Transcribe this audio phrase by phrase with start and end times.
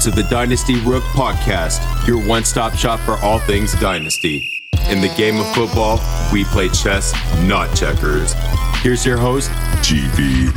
[0.00, 4.62] to the Dynasty Rook Podcast, your one stop shop for all things Dynasty.
[4.88, 6.00] In the game of football,
[6.32, 8.32] we play chess, not checkers.
[8.76, 9.50] Here's your host,
[9.82, 10.54] GV.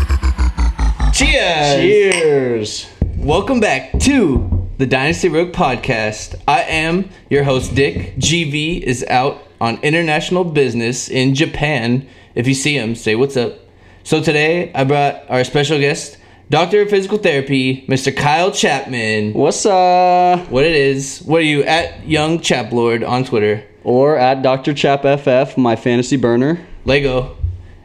[1.13, 1.75] Cheers!
[1.75, 2.89] Cheers.
[3.17, 6.41] Welcome back to the Dynasty Rook Podcast.
[6.48, 8.16] I am your host, Dick.
[8.16, 12.07] GV is out on international business in Japan.
[12.34, 13.55] If you see him, say what's up.
[14.03, 16.17] So today, I brought our special guest,
[16.53, 18.16] Doctor of Physical Therapy, Mr.
[18.16, 19.34] Kyle Chapman.
[19.34, 20.52] What's up?
[20.52, 21.17] What it is?
[21.23, 23.63] What are you at Young Chaplord on Twitter?
[23.84, 24.76] Or at Dr.
[24.76, 26.63] Chap FF, my fantasy burner.
[26.85, 27.35] Lego.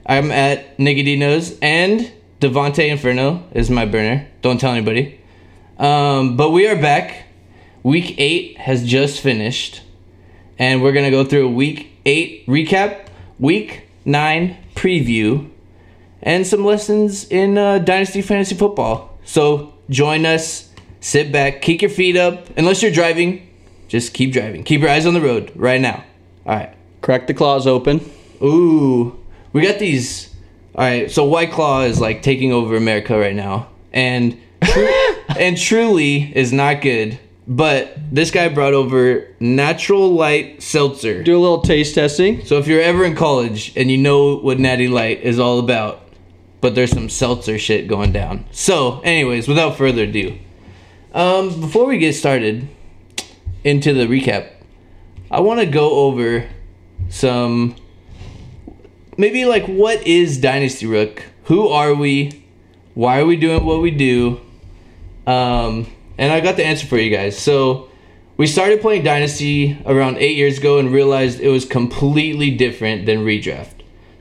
[0.04, 4.28] I'm at Nicodenos and Devonte Inferno is my burner.
[4.42, 5.18] Don't tell anybody.
[5.78, 7.24] Um, but we are back.
[7.82, 9.80] Week eight has just finished,
[10.58, 13.06] and we're gonna go through a week eight recap,
[13.38, 15.48] week nine preview,
[16.22, 19.18] and some lessons in uh, Dynasty Fantasy Football.
[19.24, 20.70] So join us.
[21.00, 22.48] Sit back, kick your feet up.
[22.56, 23.48] Unless you're driving,
[23.86, 24.64] just keep driving.
[24.64, 26.04] Keep your eyes on the road right now.
[26.44, 26.74] All right.
[27.00, 28.00] Crack the claws open.
[28.42, 29.18] Ooh,
[29.52, 30.34] we got these.
[30.74, 34.38] All right, so White Claw is like taking over America right now, and
[35.36, 37.18] and truly is not good.
[37.46, 41.22] But this guy brought over natural light seltzer.
[41.22, 42.44] Do a little taste testing.
[42.44, 46.07] So if you're ever in college and you know what Natty Light is all about,
[46.60, 48.44] but there's some seltzer shit going down.
[48.50, 50.38] So, anyways, without further ado,
[51.12, 52.68] um, before we get started
[53.64, 54.50] into the recap,
[55.30, 56.48] I want to go over
[57.08, 57.76] some
[59.16, 61.22] maybe like what is Dynasty Rook?
[61.44, 62.44] Who are we?
[62.94, 64.40] Why are we doing what we do?
[65.26, 65.86] Um,
[66.16, 67.38] and I got the answer for you guys.
[67.38, 67.90] So
[68.36, 73.24] we started playing Dynasty around eight years ago and realized it was completely different than
[73.24, 73.77] redraft.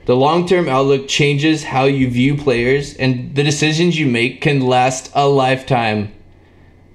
[0.08, 4.62] The long term outlook changes how you view players, and the decisions you make can
[4.62, 6.14] last a lifetime.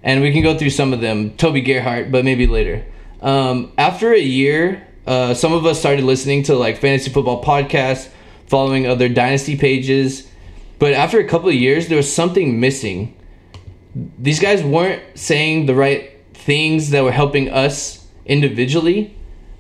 [0.02, 2.84] And we can go through some of them, Toby Gerhart, but maybe later.
[3.22, 8.10] Um, after a year, uh, some of us started listening to like fantasy football podcasts,
[8.48, 10.28] following other dynasty pages.
[10.80, 13.16] But after a couple of years, there was something missing.
[14.18, 19.16] These guys weren't saying the right things that were helping us individually.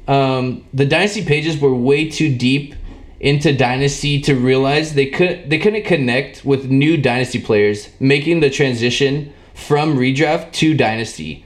[0.07, 2.73] Um, the dynasty pages were way too deep
[3.23, 8.49] into dynasty to realize they could they couldn't connect with new dynasty players making the
[8.49, 11.45] transition from redraft to dynasty.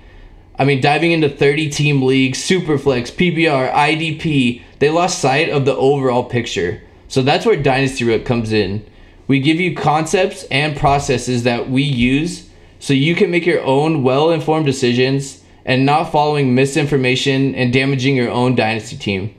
[0.58, 5.76] I mean, diving into 30 team leagues, Superflex, PPR, IDP, they lost sight of the
[5.76, 6.82] overall picture.
[7.08, 8.84] So that's where Dynasty Rook comes in.
[9.28, 12.50] We give you concepts and processes that we use
[12.80, 18.16] so you can make your own well informed decisions and not following misinformation and damaging
[18.16, 19.36] your own dynasty team.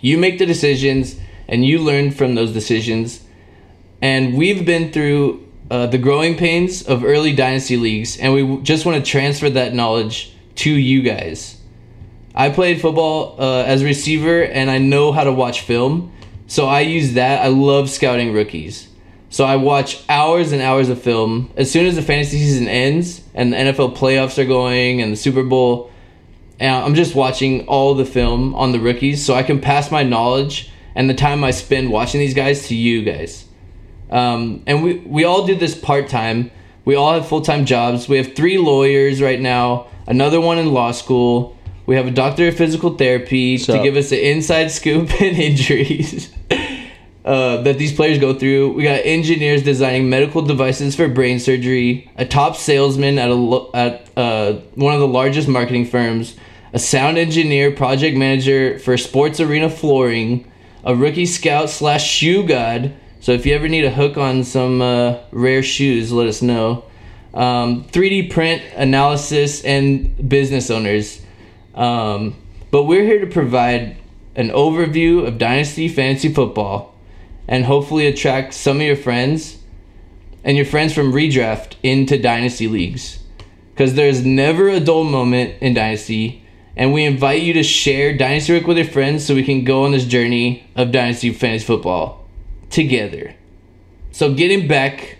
[0.00, 1.16] You make the decisions
[1.52, 3.22] and you learn from those decisions.
[4.00, 8.86] And we've been through uh, the growing pains of early dynasty leagues, and we just
[8.86, 11.60] want to transfer that knowledge to you guys.
[12.34, 16.12] I played football uh, as a receiver, and I know how to watch film,
[16.46, 17.44] so I use that.
[17.44, 18.88] I love scouting rookies.
[19.28, 21.52] So I watch hours and hours of film.
[21.56, 25.16] As soon as the fantasy season ends and the NFL playoffs are going and the
[25.16, 25.90] Super Bowl,
[26.58, 30.02] and I'm just watching all the film on the rookies so I can pass my
[30.02, 33.46] knowledge and the time I spend watching these guys to you guys.
[34.10, 36.50] Um, and we, we all do this part time.
[36.84, 38.08] We all have full time jobs.
[38.08, 41.56] We have three lawyers right now, another one in law school.
[41.86, 43.82] We have a doctor of physical therapy to up?
[43.82, 46.32] give us the inside scoop and injuries
[47.24, 48.72] uh, that these players go through.
[48.74, 54.10] We got engineers designing medical devices for brain surgery, a top salesman at a at
[54.16, 56.36] uh, one of the largest marketing firms,
[56.72, 60.50] a sound engineer, project manager for sports arena flooring,
[60.84, 62.94] a rookie scout slash shoe god.
[63.20, 66.84] So if you ever need a hook on some uh, rare shoes, let us know.
[67.34, 71.22] Um, 3D print analysis and business owners.
[71.74, 72.36] Um,
[72.70, 73.96] but we're here to provide
[74.34, 76.94] an overview of Dynasty Fantasy Football
[77.46, 79.58] and hopefully attract some of your friends
[80.44, 83.22] and your friends from redraft into Dynasty leagues.
[83.72, 86.41] Because there's never a dull moment in Dynasty,
[86.76, 89.84] and we invite you to share Dynasty Rook with your friends so we can go
[89.84, 92.26] on this journey of Dynasty Fantasy Football
[92.70, 93.34] together.
[94.10, 95.18] So, getting back,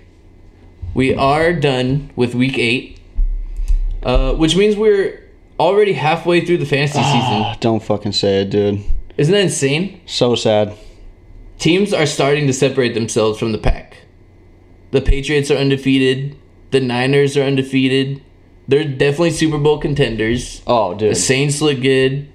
[0.95, 3.01] we are done with week eight,
[4.03, 5.23] uh, which means we're
[5.59, 7.57] already halfway through the fantasy season.
[7.61, 8.83] Don't fucking say it, dude.
[9.17, 10.01] Isn't that insane?
[10.07, 10.77] So sad.
[11.59, 13.99] Teams are starting to separate themselves from the pack.
[14.91, 16.37] The Patriots are undefeated.
[16.71, 18.23] The Niners are undefeated.
[18.69, 20.63] They're definitely Super Bowl contenders.
[20.67, 21.11] Oh, dude.
[21.13, 22.33] The Saints look good.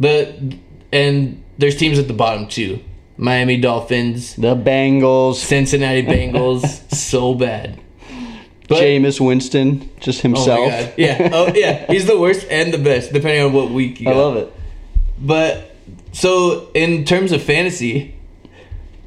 [0.00, 0.56] The
[0.92, 2.80] and there's teams at the bottom too.
[3.16, 5.34] Miami Dolphins, The Bengals.
[5.36, 7.80] Cincinnati Bengals, so bad.
[8.68, 10.70] But- Jameis Winston, just Oh my himself.
[10.70, 10.94] god.
[10.96, 11.30] Yeah.
[11.32, 11.86] Oh yeah.
[11.90, 14.52] He's the worst and the best, depending on what week you I love it.
[15.18, 15.74] But
[16.12, 18.14] so in terms of fantasy,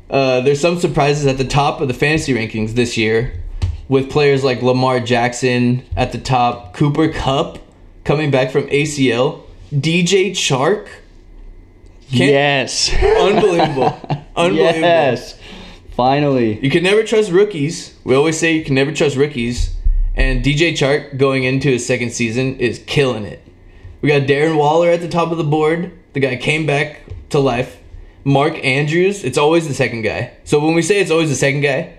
[0.10, 3.41] uh, there's some surprises at the top of the fantasy rankings this year,
[3.92, 7.60] with players like Lamar Jackson at the top, Cooper Kupp
[8.06, 10.88] coming back from ACL, DJ Chark.
[12.10, 12.90] Can't- yes.
[12.94, 13.88] Unbelievable.
[14.38, 14.80] Unbelievable.
[14.80, 15.38] yes.
[15.92, 16.58] Finally.
[16.64, 17.94] You can never trust rookies.
[18.06, 19.76] We always say you can never trust rookies.
[20.16, 23.46] And DJ Chark going into his second season is killing it.
[24.00, 25.92] We got Darren Waller at the top of the board.
[26.14, 27.02] The guy came back
[27.32, 27.78] to life.
[28.24, 30.32] Mark Andrews, it's always the second guy.
[30.46, 31.98] So when we say it's always the second guy,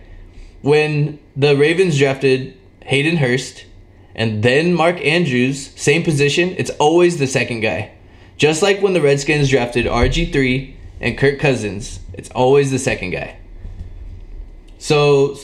[0.62, 3.66] when the Ravens drafted Hayden Hurst
[4.14, 7.92] and then Mark Andrews, same position, it's always the second guy.
[8.36, 13.36] Just like when the Redskins drafted RG3 and Kirk Cousins, it's always the second guy.
[14.78, 15.36] So,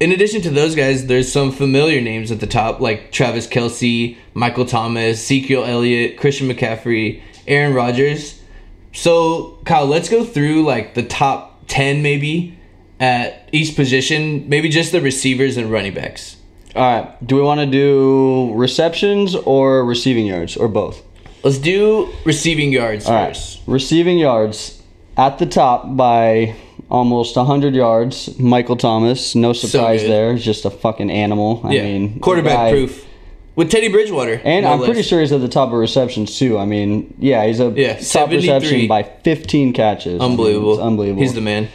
[0.00, 4.16] in addition to those guys, there's some familiar names at the top, like Travis Kelce,
[4.34, 8.40] Michael Thomas, Ezekiel Elliott, Christian McCaffrey, Aaron Rodgers.
[8.92, 12.58] So, Kyle, let's go through like the top 10 maybe
[13.00, 16.36] at each position, maybe just the receivers and running backs.
[16.76, 17.26] All right.
[17.26, 21.02] Do we want to do receptions or receiving yards or both?
[21.42, 23.28] Let's do receiving yards All right.
[23.28, 23.60] first.
[23.66, 24.80] Receiving yards
[25.16, 26.54] at the top by
[26.90, 28.38] almost 100 yards.
[28.38, 30.10] Michael Thomas, no surprise good.
[30.10, 30.36] there.
[30.36, 31.60] Just a fucking animal.
[31.64, 33.06] I Yeah, mean, quarterback proof.
[33.56, 34.40] With Teddy Bridgewater.
[34.44, 36.56] And no I'm pretty sure he's at the top of receptions too.
[36.58, 40.20] I mean, yeah, he's a Yeah, top reception by 15 catches.
[40.20, 40.80] I mean, Unbelievable.
[40.80, 41.22] unbelievable.
[41.22, 41.68] He's the man.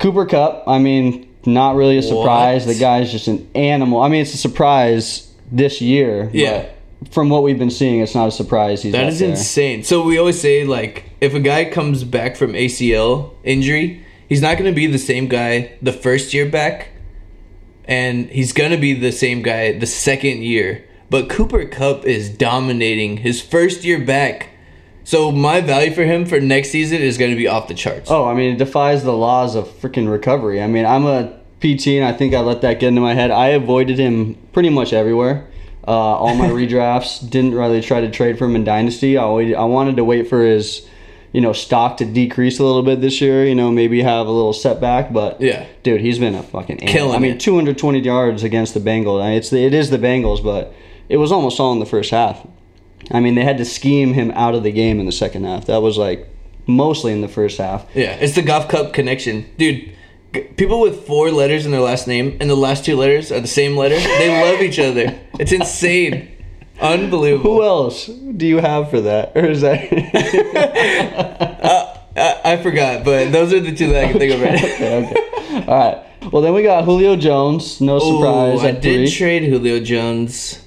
[0.00, 2.66] Cooper Kupp, I mean, not really a surprise.
[2.66, 2.74] What?
[2.74, 4.00] The guy's just an animal.
[4.00, 6.28] I mean, it's a surprise this year.
[6.32, 6.68] Yeah.
[7.10, 8.82] From what we've been seeing, it's not a surprise.
[8.82, 9.30] He's That is there.
[9.30, 9.84] insane.
[9.84, 14.58] So we always say like if a guy comes back from ACL injury, he's not
[14.58, 16.88] going to be the same guy the first year back
[17.90, 20.84] and he's going to be the same guy the second year.
[21.10, 24.49] But Cooper Kupp is dominating his first year back.
[25.10, 28.12] So my value for him for next season is going to be off the charts.
[28.12, 30.62] Oh, I mean, it defies the laws of freaking recovery.
[30.62, 33.32] I mean, I'm a PT, and I think I let that get into my head.
[33.32, 35.48] I avoided him pretty much everywhere.
[35.84, 39.18] Uh, all my redrafts didn't really try to trade for him in Dynasty.
[39.18, 40.88] I I wanted to wait for his,
[41.32, 43.44] you know, stock to decrease a little bit this year.
[43.44, 45.12] You know, maybe have a little setback.
[45.12, 45.66] But Yeah.
[45.82, 46.92] dude, he's been a fucking animal.
[46.92, 49.20] Killing I mean, 220 yards against the Bengals.
[49.20, 50.72] I mean, it's the, it is the Bengals, but
[51.08, 52.46] it was almost all in the first half.
[53.10, 55.66] I mean, they had to scheme him out of the game in the second half.
[55.66, 56.28] That was like
[56.66, 57.86] mostly in the first half.
[57.94, 59.46] Yeah, it's the Goff Kupp connection.
[59.58, 59.92] Dude,
[60.34, 63.40] g- people with four letters in their last name and the last two letters are
[63.40, 65.18] the same letter, they love each other.
[65.38, 66.28] It's insane.
[66.80, 67.50] Unbelievable.
[67.56, 69.32] Who else do you have for that?
[69.36, 69.92] Or is that
[71.62, 74.52] uh, I, I forgot, but those are the two that I can think of right
[74.60, 74.66] now.
[74.66, 75.66] okay, okay.
[75.70, 76.32] All right.
[76.32, 77.80] Well, then we got Julio Jones.
[77.80, 79.10] No surprise Ooh, I did three.
[79.10, 80.62] trade Julio Jones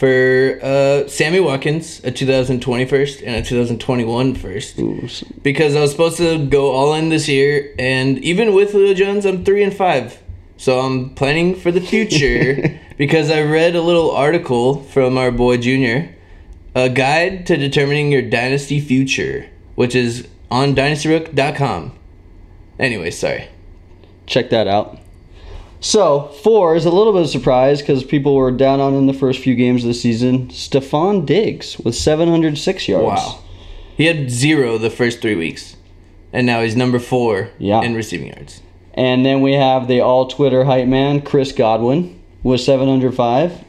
[0.00, 4.78] for uh, Sammy Watkins, a 2020 first and a 2021 first.
[4.78, 5.06] Ooh,
[5.42, 9.26] Because I was supposed to go all in this year, and even with Julio Jones,
[9.26, 10.18] I'm three and five.
[10.56, 15.58] So I'm planning for the future because I read a little article from our boy
[15.58, 16.14] Junior,
[16.74, 21.92] a guide to determining your dynasty future, which is on dynastyrook.com.
[22.78, 23.48] Anyway, sorry.
[24.26, 24.99] check that out.
[25.80, 29.06] So four is a little bit of surprise because people were down on him in
[29.06, 30.48] the first few games of the season.
[30.48, 33.22] Stefon Diggs with 706 yards.
[33.22, 33.38] Wow.
[33.96, 35.76] He had zero the first three weeks.
[36.32, 37.82] And now he's number four Yeah.
[37.82, 38.60] in receiving yards.
[38.94, 43.64] And then we have the all Twitter hype man, Chris Godwin, with 705.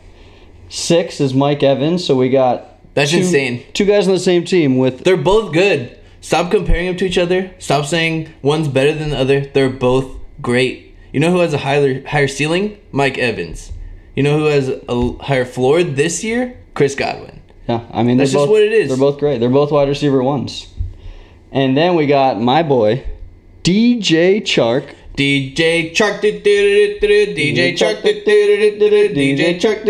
[0.70, 2.04] Six is Mike Evans.
[2.04, 3.64] So we got That's two, insane.
[3.74, 5.98] Two guys on the same team with They're both good.
[6.20, 7.52] Stop comparing them to each other.
[7.58, 9.42] Stop saying one's better than the other.
[9.42, 10.91] They're both great.
[11.12, 12.80] You know who has a higher higher ceiling?
[12.92, 13.72] Mike Evans.
[14.16, 16.58] You know who has a higher floor this year?
[16.74, 17.42] Chris Godwin.
[17.68, 18.90] Yeah, I mean That's they're just both, what it is.
[18.90, 19.40] They're both great.
[19.40, 20.68] They're both wide receiver ones.
[21.52, 23.04] And then we got my boy,
[23.64, 24.96] DJ Chark.
[25.18, 29.82] DJ Chark, DJ Chark, DJ Chark,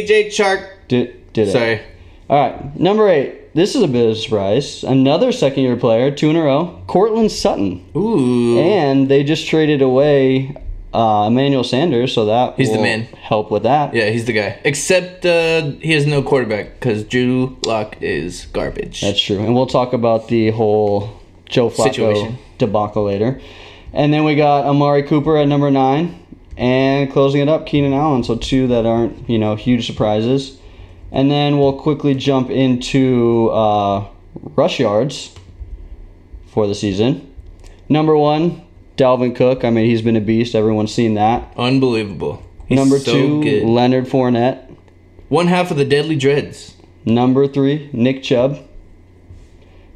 [0.00, 0.68] DJ Chark.
[0.86, 1.50] Did, did.
[1.50, 1.82] Sorry.
[2.30, 3.47] All right, number eight.
[3.58, 4.84] This is a bit of a surprise.
[4.84, 7.84] Another second year player, two in a row, Courtland Sutton.
[7.96, 8.56] Ooh.
[8.56, 10.54] And they just traded away
[10.94, 13.06] uh, Emmanuel Sanders, so that He's the man.
[13.20, 13.94] help with that.
[13.94, 14.60] Yeah, he's the guy.
[14.62, 19.00] Except uh, he has no quarterback because Drew Lock is garbage.
[19.00, 19.40] That's true.
[19.40, 22.38] And we'll talk about the whole Joe Flacco Situation.
[22.58, 23.40] debacle later.
[23.92, 26.24] And then we got Amari Cooper at number nine.
[26.56, 28.22] And closing it up, Keenan Allen.
[28.22, 30.58] So two that aren't, you know, huge surprises.
[31.10, 35.34] And then we'll quickly jump into uh, rush yards
[36.48, 37.34] for the season.
[37.88, 39.64] Number one, Dalvin Cook.
[39.64, 40.54] I mean, he's been a beast.
[40.54, 41.52] Everyone's seen that.
[41.56, 42.42] Unbelievable.
[42.66, 43.64] He's Number so two, good.
[43.64, 44.76] Leonard Fournette.
[45.28, 46.74] One half of the Deadly Dreads.
[47.04, 48.58] Number three, Nick Chubb.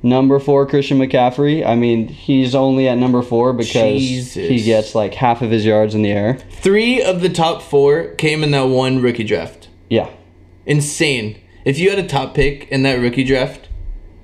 [0.03, 1.65] Number four, Christian McCaffrey.
[1.65, 4.35] I mean, he's only at number four because Jesus.
[4.35, 6.39] he gets like half of his yards in the air.
[6.51, 9.69] Three of the top four came in that one rookie draft.
[9.89, 10.11] Yeah.
[10.67, 11.41] Insane.
[11.65, 13.69] If you had a top pick in that rookie draft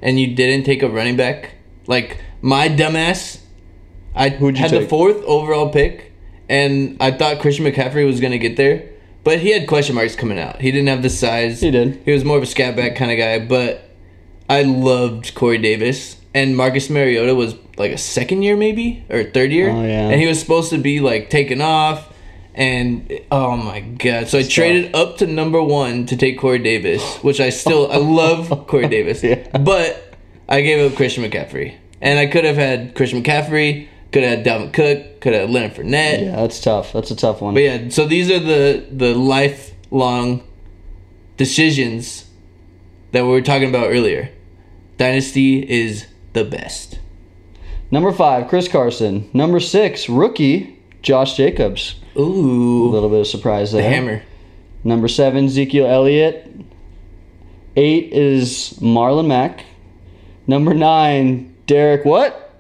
[0.03, 1.55] and you didn't take a running back,
[1.87, 3.41] like my dumbass,
[4.15, 6.13] I had the fourth overall pick
[6.49, 8.91] and I thought Christian McCaffrey was going to get there,
[9.23, 10.61] but he had question marks coming out.
[10.61, 11.61] He didn't have the size.
[11.61, 12.01] He did.
[12.05, 13.91] He was more of a scat back kind of guy, but
[14.49, 16.17] I loved Corey Davis.
[16.35, 19.71] And Marcus Mariota was like a second year, maybe, or third year.
[19.71, 20.09] Oh, yeah.
[20.09, 22.13] And he was supposed to be like taken off.
[22.59, 24.27] And oh my god!
[24.29, 27.97] So I traded up to number one to take Corey Davis, which I still I
[27.99, 29.57] love Corey Davis, Yeah.
[29.59, 30.15] but
[30.49, 34.47] I gave up Christian McCaffrey, and I could have had Christian McCaffrey, could have had
[34.47, 36.93] Dalvin Cook, could have had Leonard Fournette, Yeah, that's tough.
[36.93, 37.55] That's a tough one.
[37.55, 40.43] but yeah, so these are the the lifelong
[41.37, 42.25] decisions
[43.13, 44.31] that we were talking about earlier.
[44.97, 46.99] Dynasty is the best.
[47.91, 49.31] Number five, Chris Carson.
[49.33, 51.95] Number six, rookie Josh Jacobs.
[52.19, 52.89] Ooh.
[52.89, 53.83] A little bit of surprise there.
[53.89, 54.23] hammer.
[54.85, 56.45] Number seven, Ezekiel Elliott.
[57.77, 59.65] Eight is Marlon Mack.
[60.47, 62.53] Number nine, Derek what?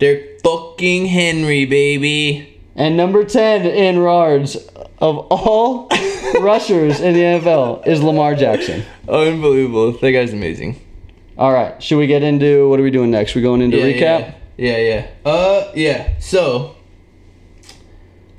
[0.00, 2.60] They're fucking Henry, baby.
[2.76, 4.56] And number ten in yards
[4.98, 5.88] of all
[6.40, 8.84] rushers in the NFL is Lamar Jackson.
[9.08, 9.92] Unbelievable.
[9.92, 10.80] That guy's amazing.
[11.38, 13.34] All right, should we get into what are we doing next?
[13.34, 14.34] We going into Yeah, recap?
[14.56, 15.06] Yeah, yeah.
[15.24, 15.30] yeah.
[15.30, 16.18] Uh, yeah.
[16.18, 16.74] So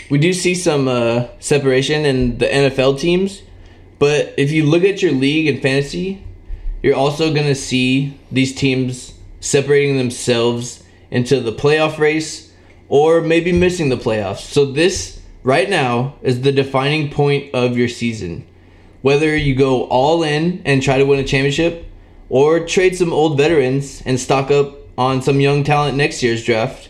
[0.09, 3.41] we do see some uh, separation in the NFL teams,
[3.99, 6.23] but if you look at your league and fantasy,
[6.83, 12.53] you're also gonna see these teams separating themselves into the playoff race
[12.89, 14.41] or maybe missing the playoffs.
[14.41, 18.47] So this right now is the defining point of your season.
[19.01, 21.85] Whether you go all in and try to win a championship
[22.29, 26.89] or trade some old veterans and stock up on some young talent next year's draft.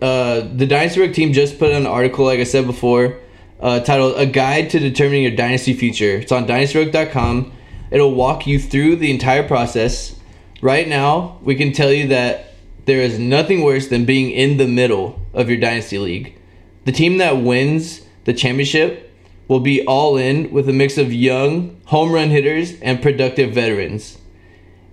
[0.00, 3.18] Uh, the Dynasty team just put an article, like I said before,
[3.60, 7.52] uh, titled "A Guide to Determining Your Dynasty Future." It's on DynastyRook.com.
[7.90, 10.16] It'll walk you through the entire process.
[10.60, 12.54] Right now, we can tell you that
[12.86, 16.36] there is nothing worse than being in the middle of your dynasty league.
[16.84, 19.10] The team that wins the championship
[19.48, 24.18] will be all in with a mix of young home run hitters and productive veterans.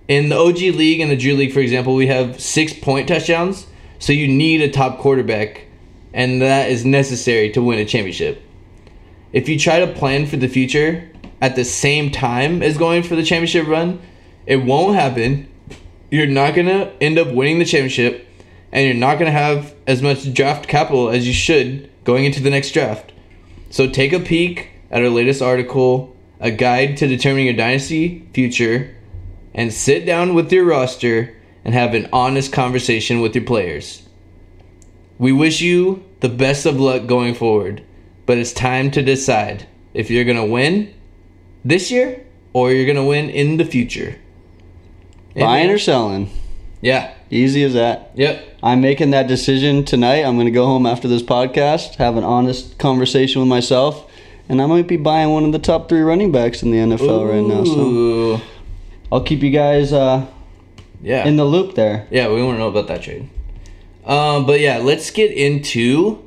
[0.08, 3.66] In the OG league and the Drew league, for example, we have six point touchdowns,
[4.02, 5.66] so you need a top quarterback,
[6.12, 8.42] and that is necessary to win a championship.
[9.32, 11.08] If you try to plan for the future
[11.40, 14.00] at the same time as going for the championship run,
[14.44, 15.48] it won't happen.
[16.10, 18.26] You're not gonna end up winning the championship,
[18.72, 22.50] and you're not gonna have as much draft capital as you should going into the
[22.50, 23.12] next draft.
[23.70, 28.96] So take a peek at our latest article, A Guide to Determining Your Dynasty Future,
[29.54, 34.02] and sit down with your roster and have an honest conversation with your players.
[35.18, 37.84] We wish you the best of luck going forward,
[38.26, 40.94] but it's time to decide if you're going to win
[41.64, 44.16] this year or you're going to win in the future.
[45.34, 46.30] Buying or selling?
[46.80, 47.14] Yeah.
[47.30, 48.10] Easy as that.
[48.14, 48.58] Yep.
[48.62, 50.24] I'm making that decision tonight.
[50.24, 54.10] I'm going to go home after this podcast, have an honest conversation with myself,
[54.48, 57.30] and I might be buying one of the top three running backs in the NFL
[57.30, 57.64] right now.
[57.64, 58.40] So
[59.10, 60.26] I'll keep you guys uh,
[61.02, 61.26] Yeah.
[61.26, 62.06] in the loop there.
[62.10, 63.28] Yeah, we want to know about that trade.
[64.06, 66.24] Um, but yeah, let's get into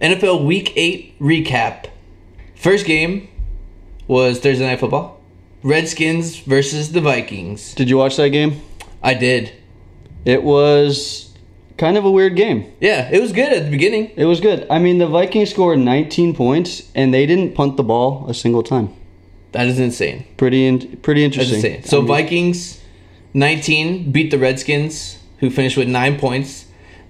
[0.00, 1.86] NFL Week 8 recap.
[2.54, 3.28] First game
[4.06, 5.20] was Thursday Night Football.
[5.62, 7.74] Redskins versus the Vikings.
[7.74, 8.60] Did you watch that game?
[9.02, 9.52] I did.
[10.24, 11.32] It was
[11.78, 12.72] kind of a weird game.
[12.80, 14.10] Yeah, it was good at the beginning.
[14.16, 14.66] It was good.
[14.70, 18.62] I mean, the Vikings scored 19 points and they didn't punt the ball a single
[18.62, 18.90] time.
[19.52, 20.24] That is insane.
[20.36, 21.72] Pretty in, pretty That's interesting.
[21.74, 21.84] insane.
[21.84, 22.80] So I mean, Vikings
[23.34, 26.66] 19 beat the Redskins, who finished with nine points.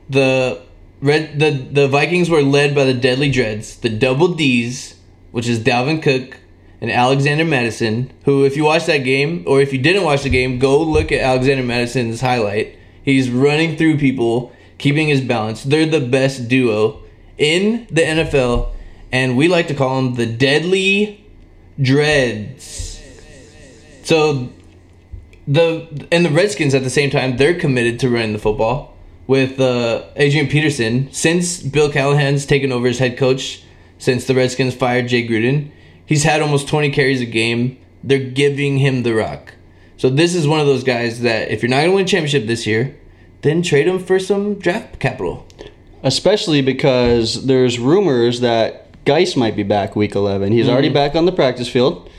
[0.09, 0.63] The
[1.01, 4.97] red the the Vikings were led by the Deadly Dreads, the Double D's,
[5.33, 6.39] which is Dalvin Cook
[6.81, 8.11] and Alexander Mattison.
[8.25, 11.13] Who, if you watch that game, or if you didn't watch the game, go look
[11.13, 12.79] at Alexander Mattison's highlight.
[13.03, 15.65] He's running through people, keeping his balance.
[15.65, 17.03] They're the best duo
[17.39, 18.73] in the NFL,
[19.11, 21.25] and we like to call them the Deadly
[21.81, 23.01] Dreads.
[24.05, 24.51] So
[25.47, 28.97] the and the Redskins at the same time they're committed to running the football
[29.27, 33.63] with uh, Adrian Peterson since Bill Callahan's taken over as head coach
[33.99, 35.71] since the Redskins fired Jay Gruden.
[36.05, 37.79] He's had almost 20 carries a game.
[38.05, 39.55] They're giving him the rock.
[39.97, 42.09] So this is one of those guys that if you're not going to win a
[42.09, 42.97] championship this year,
[43.43, 45.47] then trade him for some draft capital.
[46.03, 50.53] especially because there's rumors that Guice might be back week 11.
[50.53, 52.11] He's already back on the practice field.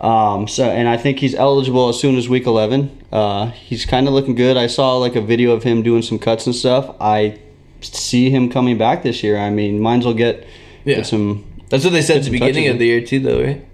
[0.00, 3.04] Um, so and I think he's eligible as soon as week 11.
[3.12, 4.56] Uh, he's kind of looking good.
[4.56, 6.96] I saw like a video of him doing some cuts and stuff.
[7.00, 7.38] I
[7.82, 9.36] see him coming back this year.
[9.38, 10.46] I mean, Mines will get,
[10.84, 10.96] Yeah.
[10.96, 11.44] get some.
[11.68, 13.64] That's what they said at the beginning of the year too, though, right?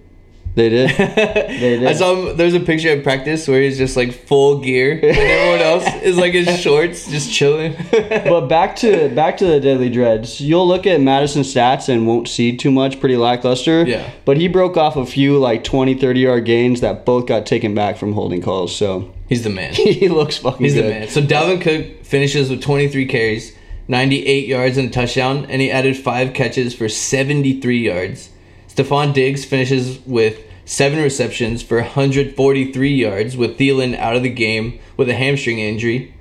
[0.56, 0.90] They did.
[1.56, 1.86] They did.
[1.86, 2.36] I saw him.
[2.36, 6.16] There's a picture at practice where he's just like full gear, and everyone else is
[6.16, 7.76] like in shorts, just chilling.
[7.90, 10.40] but back to back to the Deadly Dreads.
[10.40, 13.84] You'll look at Mattison's stats and won't see too much, pretty lackluster.
[13.86, 14.10] Yeah.
[14.24, 17.74] But he broke off a few like 20, 30 yard gains that both got taken
[17.74, 18.74] back from holding calls.
[18.74, 19.74] So he's the man.
[19.74, 20.84] he looks fucking He's good.
[20.86, 21.08] the man.
[21.08, 23.54] So Dalvin Cook finishes with 23 carries,
[23.88, 28.30] 98 yards and a touchdown, and he added five catches for 73 yards.
[28.68, 34.78] Stefon Diggs finishes with seven receptions for 143 yards, with Thielen out of the game
[34.98, 36.14] with a hamstring injury.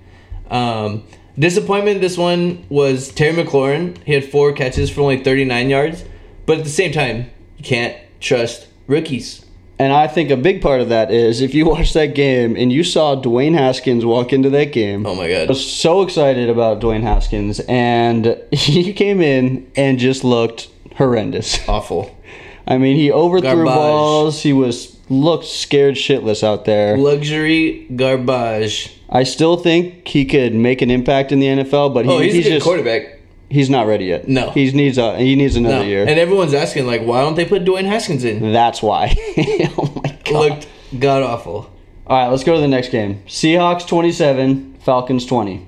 [0.50, 1.04] Um,
[1.38, 3.98] disappointment this one was Terry McLaurin.
[4.06, 6.06] He had four catches for only 39 yards,
[6.46, 9.46] but at the same time, you can't trust rookies.
[9.78, 12.72] And I think a big part of that is if you watch that game and
[12.72, 15.06] you saw Dwayne Haskins walk into that game.
[15.06, 15.42] Oh my God.
[15.42, 21.68] I was so excited about Dwayne Haskins, and he came in and just looked horrendous.
[21.68, 22.15] Awful.
[22.68, 23.66] I mean, he overthrew Garbage.
[23.66, 24.42] balls.
[24.42, 26.98] He was looked scared shitless out there.
[26.98, 28.92] Luxury garbage.
[29.10, 32.34] I still think he could make an impact in the NFL, but he, Oh, he's,
[32.34, 33.20] he's, a good just quarterback.
[33.52, 34.28] he's not ready yet.
[34.28, 34.50] No.
[34.50, 35.84] he needs a he needs another No.
[35.84, 36.02] year.
[36.08, 38.52] And everyone's asking, like, why don't they put Dwayne Haskins in?
[38.52, 39.16] That's why.
[39.78, 40.34] oh my god!
[40.34, 40.68] Looked
[41.00, 41.72] god awful.
[42.08, 43.22] All right, let's go to the next game.
[43.28, 45.68] Seahawks twenty seven, Falcons twenty.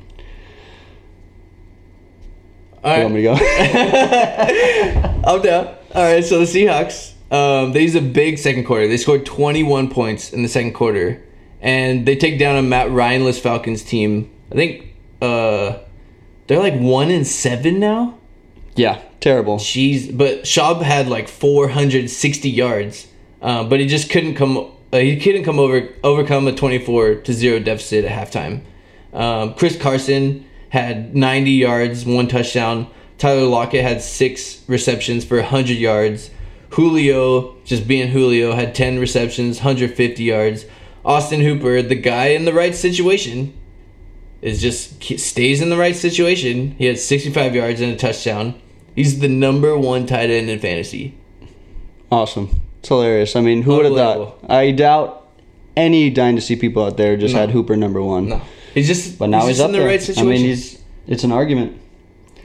[2.84, 5.22] All You want me to go?
[5.32, 5.76] I'm down.
[5.96, 8.88] All right, so the Seahawks, um, they used a big second quarter.
[8.88, 11.24] They scored 21 points in the second quarter,
[11.62, 14.30] and they take down a Matt Ryanless Falcons team.
[14.52, 15.78] I think uh,
[16.48, 18.18] they're like one and seven now.
[18.76, 19.58] yeah, terrible.
[19.58, 23.08] Jeez, but Schaub had like 460 yards,
[23.42, 24.72] uh, but he just couldn't come.
[24.92, 28.62] Uh, he couldn't come over overcome a 24 to zero deficit at halftime.
[29.14, 32.88] Um, Chris Carson had 90 yards, one touchdown.
[33.18, 36.30] Tyler Lockett had six receptions for 100 yards.
[36.72, 40.66] Julio, just being Julio, had 10 receptions, 150 yards.
[41.06, 43.58] Austin Hooper, the guy in the right situation,
[44.42, 46.72] is just stays in the right situation.
[46.72, 48.60] He had 65 yards and a touchdown.
[48.96, 51.18] He's the number one tight end in fantasy.
[52.12, 52.62] Awesome.
[52.80, 53.36] It's hilarious.
[53.36, 54.40] I mean, who would have thought?
[54.50, 55.28] I doubt
[55.76, 58.30] any dynasty people out there just had Hooper number one.
[58.30, 58.42] No,
[58.74, 59.88] he's just But now he's, up in the there.
[59.88, 61.80] right I mean, he's it's an argument.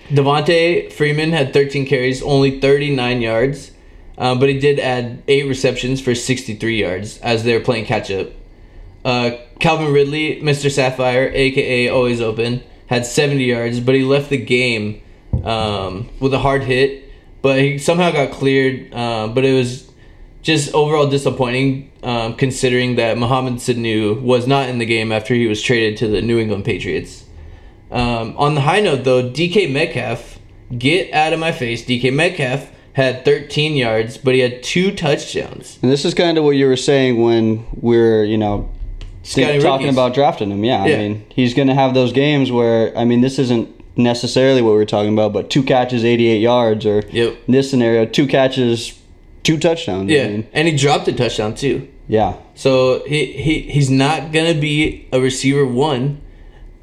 [0.09, 3.73] Devonta Freeman had 13 carries, only 39 yards,
[4.19, 8.11] uh, but he did add eight receptions for 63 yards as they were playing catch
[8.11, 8.29] up.
[9.05, 10.71] Uh, Calvin Ridley, Mr.
[10.71, 15.03] Sapphire, aka Always Open, had 70 yards, but he left the game
[15.45, 17.11] um, with a hard hit.
[17.41, 18.93] But he somehow got cleared.
[18.93, 19.91] Uh, but it was
[20.43, 25.47] just overall disappointing, um, considering that Mohamed Sanu was not in the game after he
[25.47, 27.25] was traded to the New England Patriots.
[27.92, 30.38] Um, on the high note, though, DK Metcalf,
[30.76, 31.85] get out of my face.
[31.85, 35.78] DK Metcalf had 13 yards, but he had two touchdowns.
[35.83, 38.70] And this is kind of what you were saying when we're, you know,
[39.24, 40.64] talking about drafting him.
[40.64, 40.94] Yeah, Yeah.
[40.94, 44.70] I mean, he's going to have those games where, I mean, this isn't necessarily what
[44.72, 47.37] we were talking about, but two catches, 88 yards, or Yep.
[47.46, 48.98] in this scenario, two catches,
[49.42, 50.11] two touchdowns.
[50.11, 51.88] I Yeah, mean, and he dropped a touchdown too.
[52.09, 52.35] yeah.
[52.55, 56.20] So he, he he's not gonna be a receiver one,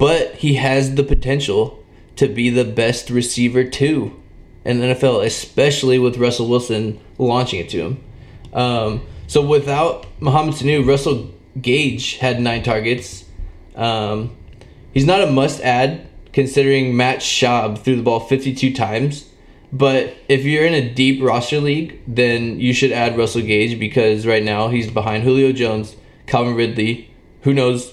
[0.00, 1.84] but he has the potential
[2.16, 4.18] to be the best receiver too
[4.64, 8.04] in the NFL, especially with Russell Wilson launching it to him.
[8.54, 13.26] Um, so without Mohamed Sanu, Russell Gage had nine targets.
[13.76, 14.34] Um,
[14.94, 19.28] he's not a must add considering Matt Schaub threw the ball 52 times.
[19.70, 24.26] But if you're in a deep roster league, then you should add Russell Gage because
[24.26, 25.94] right now he's behind Julio Jones,
[26.26, 27.10] Calvin Ridley.
[27.42, 27.92] Who knows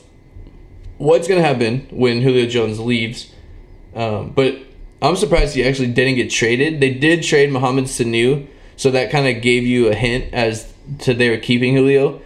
[0.98, 3.32] what's going to happen when Julio Jones leaves?
[3.96, 4.58] Um, but
[5.02, 6.80] I'm surprised he actually didn't get traded.
[6.80, 11.14] They did trade Mohamed Sanu, so that kind of gave you a hint as to
[11.14, 12.22] they were keeping Julio.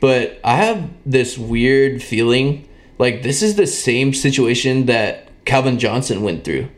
[0.00, 6.22] But I have this weird feeling like this is the same situation that Calvin Johnson
[6.22, 6.68] went through.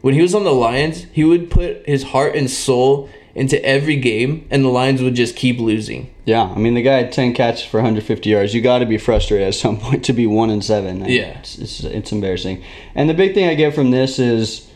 [0.00, 3.96] When he was on the Lions, he would put his heart and soul into every
[3.96, 6.13] game, and the Lions would just keep losing.
[6.26, 8.54] Yeah, I mean the guy had ten catches for 150 yards.
[8.54, 11.02] You got to be frustrated at some point to be one and seven.
[11.02, 11.38] I mean, Yeah.
[11.38, 12.62] it's, it's it's embarrassing.
[12.94, 14.70] And the big thing I get from this is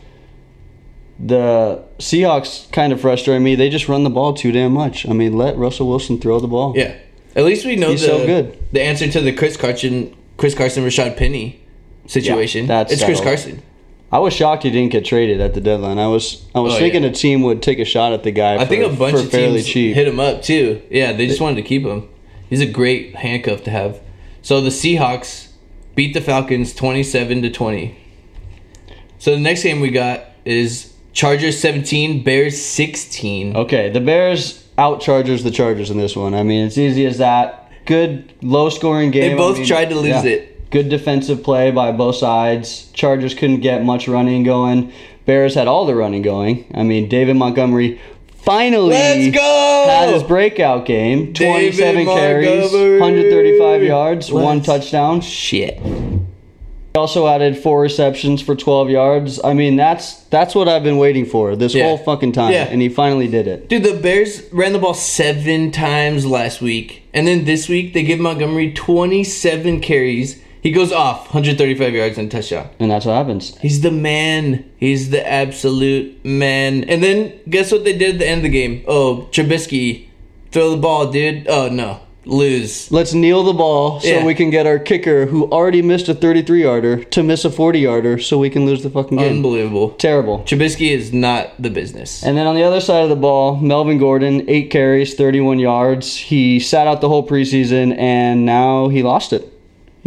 [1.18, 3.54] the Seahawks kind of frustrate me.
[3.54, 5.08] They just run the ball too damn much.
[5.08, 6.74] I mean, let Russell Wilson throw the ball.
[6.76, 6.96] Yeah,
[7.34, 8.58] at least we know He's the so good.
[8.72, 11.60] the answer to the Chris Carson, Chris Carson, Rashaad Penny
[12.06, 12.66] situation.
[12.66, 13.20] that's it's Chris.
[13.20, 13.62] Carson.
[14.10, 15.98] I was shocked he didn't get traded at the deadline.
[15.98, 17.10] I was I was Oh, thinking yeah.
[17.10, 18.54] a team would take a shot at the guy.
[18.54, 19.94] I for, think a bunch of teams cheap.
[19.94, 20.82] hit him up too.
[20.90, 22.08] Yeah, they just wanted to keep him.
[22.48, 24.00] He's a great handcuff to have.
[24.40, 25.48] So the Seahawks
[25.94, 27.98] beat the Falcons 27 to 20.
[29.18, 33.56] So the next game we got is Chargers 17, Bears 16.
[33.56, 36.32] Okay, the Bears out Chargers the Chargers in this one.
[36.34, 37.70] I mean, it's easy as that.
[37.84, 39.32] Good low scoring game.
[39.32, 40.24] They both I mean, tried to lose yeah.
[40.24, 40.57] it.
[40.70, 42.90] Good defensive play by both sides.
[42.92, 44.92] Chargers couldn't get much running going.
[45.24, 46.70] Bears had all the running going.
[46.74, 48.00] I mean, David Montgomery
[48.34, 49.84] finally Let's go!
[49.88, 51.32] had his breakout game.
[51.32, 53.00] David 27 carries, Montgomery.
[53.00, 55.20] 135 yards, one Let's- touchdown.
[55.22, 55.78] Shit.
[56.94, 59.38] He also added four receptions for 12 yards.
[59.44, 61.84] I mean, that's that's what I've been waiting for this Yeah.
[61.84, 62.66] whole fucking time, Yeah.
[62.70, 63.68] and he finally did it.
[63.68, 67.02] Dude, the Bears ran the ball seven times last week.
[67.14, 70.40] And then this week, they give Montgomery 27 carries.
[70.68, 72.68] He goes off 135 yards and touchdown.
[72.78, 73.56] And that's what happens.
[73.56, 74.70] He's the man.
[74.76, 76.84] He's the absolute man.
[76.84, 78.84] And then guess what they did at the end of the game?
[78.86, 80.08] Oh, Trubisky,
[80.52, 81.48] throw the ball, dude.
[81.48, 82.92] Oh no, lose.
[82.92, 84.26] Let's kneel the ball so Yeah.
[84.26, 87.78] we can get our kicker, who already missed a 33 yarder, to miss a 40
[87.78, 89.36] yarder so we can lose the fucking game.
[89.36, 89.92] Unbelievable.
[89.92, 90.40] Terrible.
[90.40, 92.22] Trubisky is not the business.
[92.22, 96.14] And then on the other side of the ball, Melvin Gordon, eight carries, 31 yards.
[96.14, 99.50] He sat out the whole preseason, and now he lost it.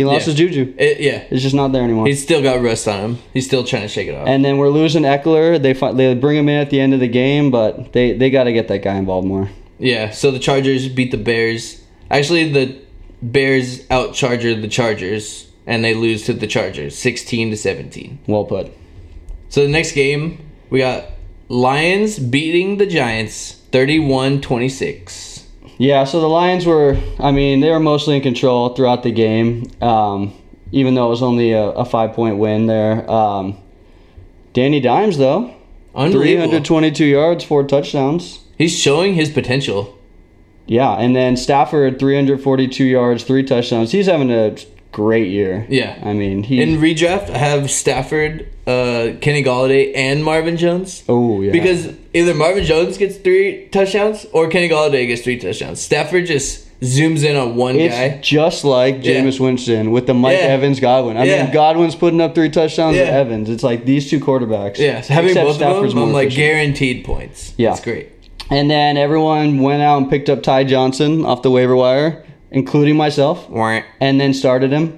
[0.01, 0.31] He lost Yeah.
[0.31, 0.73] his juju.
[0.77, 2.07] It- yeah, It's just not there anymore.
[2.07, 3.17] he's still got rust on him.
[3.35, 4.27] He's still trying to shake it off.
[4.27, 5.61] and then we're losing Ekeler.
[5.61, 8.45] They they bring him in at the end of the game, but they, they got
[8.45, 9.49] to get that guy involved more.
[9.79, 11.81] Yeah, so the Chargers beat the Bears.
[12.09, 12.75] Actually, the
[13.21, 18.17] Bears out Charger the Chargers, and they lose to the Chargers, sixteen to seventeen.
[18.27, 18.71] Well put.
[19.49, 20.39] So the next game,
[20.71, 21.05] we got
[21.49, 25.30] Lions beating the Giants, 31-26.
[25.81, 29.63] Yeah, so the Lions were, I mean, they were mostly in control throughout the game,
[29.81, 30.31] um,
[30.71, 33.09] even though it was only a, a five point win there.
[33.09, 33.57] Um,
[34.53, 35.51] Danny Dimes, though,
[35.95, 36.49] Unbelievable.
[36.49, 38.45] 322 yards, four touchdowns.
[38.59, 39.97] He's showing his potential.
[40.67, 43.91] Yeah, and then Stafford, 342 yards, three touchdowns.
[43.91, 44.55] He's having a
[44.91, 45.65] great year.
[45.67, 45.99] Yeah.
[46.03, 46.61] I mean, he.
[46.61, 51.03] In redraft, I have Stafford, uh, Kenny Golladay, and Marvin Jones.
[51.09, 51.51] oh, yeah.
[51.51, 55.81] Because either Marvin Jones gets three touchdowns or Kenny Golladay gets three touchdowns.
[55.81, 58.19] Stafford just zooms in on one It's guy.
[58.21, 59.21] just like Yeah.
[59.21, 60.45] Jameis Winston with the Mike Yeah.
[60.45, 61.15] Evans Godwin.
[61.15, 61.43] I Yeah.
[61.43, 63.19] mean, Godwin's putting up three touchdowns to Yeah.
[63.19, 63.49] Evans.
[63.49, 64.79] It's like these two quarterbacks.
[64.79, 66.45] Yeah, so having both Stafford's of them, I'm like efficient.
[66.47, 67.53] guaranteed points.
[67.57, 67.69] Yeah.
[67.69, 68.09] That's great.
[68.49, 72.97] And then everyone went out and picked up Ty Johnson off the waiver wire, including
[72.97, 73.47] myself,
[74.01, 74.97] and then started him.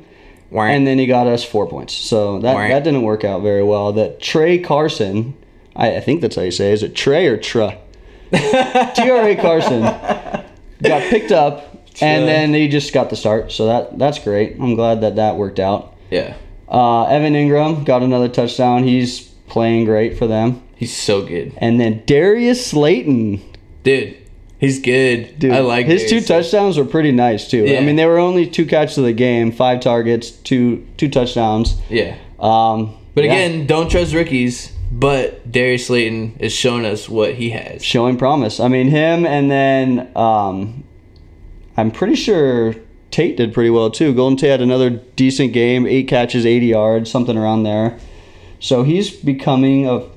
[0.56, 1.94] And then he got us four points.
[1.94, 3.92] So that, that didn't work out very well.
[3.92, 5.34] That Trey Carson,
[5.76, 6.74] I, I think that's how you say it.
[6.74, 7.78] Is it Trey or Tra?
[8.32, 13.52] T R A Carson got picked up, and then he just got the start.
[13.52, 14.58] So that that's great.
[14.60, 15.96] I'm glad that that worked out.
[16.10, 16.36] yeah,
[16.68, 18.84] Uh, Evan Engram got another touchdown.
[18.84, 20.62] He's playing great for them.
[20.76, 23.42] he's so good, And then Darius Slayton.
[23.84, 24.18] dude.
[24.60, 25.38] He's good.
[25.40, 27.66] Dude, I like his two touchdowns were pretty nice too.
[27.66, 27.80] Yeah.
[27.80, 31.76] I mean, they were only two catches of the game, five targets, two two touchdowns.
[31.90, 34.72] Yeah, Um, but yeah, again, don't trust rookies.
[34.96, 37.84] But Darius Slayton is showing us what he has.
[37.84, 38.60] showing promise.
[38.60, 40.84] I mean, him and then um,
[41.76, 42.76] I'm pretty sure
[43.10, 44.14] Tate did pretty well too.
[44.14, 47.98] Golden Tate had another decent game, eight catches, 80 yards, something around there.
[48.60, 50.08] So he's becoming a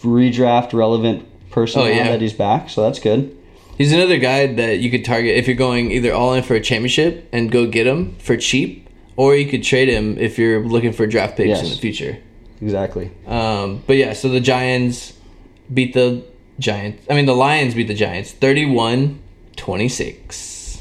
[0.00, 2.10] redraft relevant person Oh, now yeah.
[2.10, 2.68] that he's back.
[2.70, 3.36] So that's good.
[3.78, 6.60] He's another guy that you could target if you're going either all in for a
[6.60, 10.92] championship and go get him for cheap, or you could trade him if you're looking
[10.92, 12.18] for draft picks in the future.
[12.62, 13.10] Exactly.
[13.26, 15.14] Um, but yeah, so the Giants
[15.72, 16.22] beat the
[16.60, 17.04] Giants.
[17.10, 19.20] I mean, the Lions beat the Giants 31
[19.56, 20.80] 26.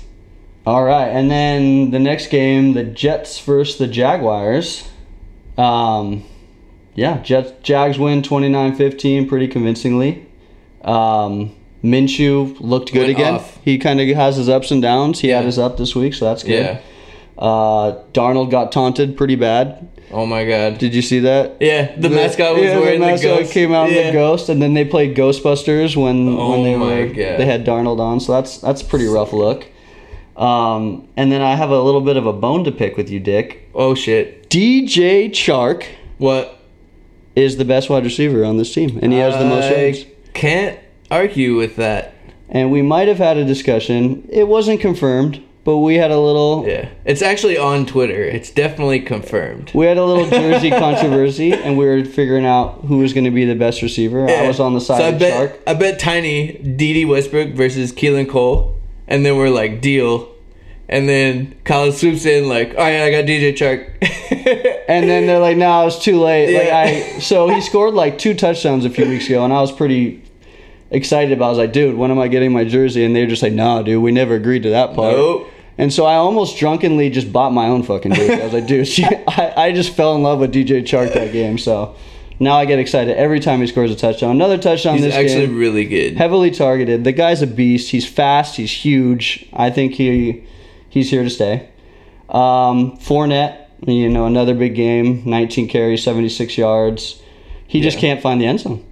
[0.66, 4.88] All right, and then the next game, the Jets versus the Jaguars.
[5.58, 6.24] Um,
[6.94, 10.26] yeah, Jets Jags win 29-15 pretty convincingly.
[10.84, 13.34] Um, Minshew looked good Went again.
[13.36, 13.58] off.
[13.66, 15.20] He kind of has his ups and downs.
[15.22, 15.38] He Yeah.
[15.38, 16.52] had his up this week, so that's good.
[16.64, 16.80] Yeah.
[17.42, 19.90] Uh, Darnold got taunted pretty bad.
[20.12, 20.78] Oh my God.
[20.78, 21.58] Did you see that?
[21.60, 23.54] Yeah, the, mascot was yeah, wearing the the, mascot ghost.
[23.54, 24.08] came out in yeah.
[24.08, 27.16] the ghost, and then they played Ghostbusters when Oh when they were God.
[27.16, 28.20] they had Darnold on.
[28.20, 29.66] So that's that's a pretty rough look.
[30.38, 33.20] Um, and then I have a little bit of a bone to pick with you,
[33.20, 33.70] Dick.
[33.74, 34.50] Oh shit.
[34.50, 35.86] DJ Chark
[36.18, 36.60] What?
[37.36, 40.06] is the best wide receiver on this team, and he has the most yards.
[40.34, 42.14] Can't argue with that.
[42.50, 44.28] And we might have had a discussion.
[44.30, 46.90] It wasn't confirmed, but we had a little Yeah.
[47.06, 48.24] It's actually on Twitter.
[48.24, 49.72] It's definitely confirmed.
[49.74, 53.32] we had a little jersey controversy, and we were figuring out who was going to
[53.32, 54.28] be the best receiver.
[54.30, 55.60] I was on the side so I of bet, Chark.
[55.68, 60.30] I bet Tiny, Dede Westbrook versus Keelan Cole, and then we're like, deal.
[60.90, 63.88] And then Colin swoops in like, oh, all right, I got DJ Chark.
[64.92, 67.14] And then they're like, "No, it's too late." Like Yeah.
[67.16, 70.22] I, so he scored like two touchdowns a few weeks ago, and I was pretty
[70.90, 71.46] excited about.
[71.46, 71.48] it.
[71.48, 73.54] I was like, "Dude, when am I getting my jersey?" And they were just like,
[73.54, 75.50] "No, dude, we never agreed to that part." Nope.
[75.82, 78.40] And so I almost drunkenly just bought my own fucking jersey.
[78.40, 81.32] I was like, "Dude, she, I, I just fell in love with DJ Chark that
[81.32, 81.96] game." So
[82.40, 84.30] now I get excited every time he scores a touchdown.
[84.30, 86.18] Another touchdown He's this actually really good.
[86.18, 87.04] Heavily targeted.
[87.04, 87.90] The guy's a beast.
[87.90, 88.58] He's fast.
[88.58, 89.50] He's huge.
[89.54, 90.44] I think he
[90.88, 91.68] he's here to stay.
[92.30, 95.24] Um, Fournette, you know, another big game.
[95.26, 97.20] 19 carries, 76 yards.
[97.66, 98.86] He just can't find the end zone.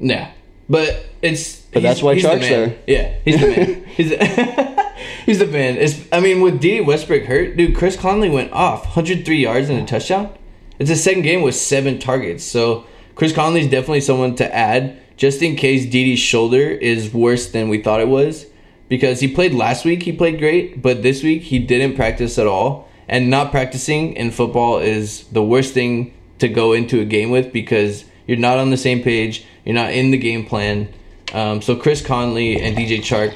[0.00, 0.30] Yeah,
[0.70, 1.60] but it's.
[1.60, 2.50] But that's why the Chark's man.
[2.50, 2.78] there.
[2.86, 3.84] Yeah, he's the man.
[3.96, 4.74] he's
[5.24, 5.76] he's the man.
[5.76, 6.80] It's, I mean, with D.
[6.80, 10.32] Westbrook hurt, dude, Chris Conley went off 103 yards and a touchdown.
[10.78, 12.44] It's his second game with seven targets.
[12.44, 17.68] So Chris Conley's definitely someone to add just in case Dede's shoulder is worse than
[17.68, 18.46] we thought it was.
[18.88, 22.46] Because he played last week, he played great, but this week he didn't practice at
[22.46, 22.88] all.
[23.08, 27.52] And not practicing in football is the worst thing to go into a game with
[27.52, 30.88] because you're not on the same page, you're not in the game plan.
[31.32, 33.32] Um, so Chris Conley and DJ Chark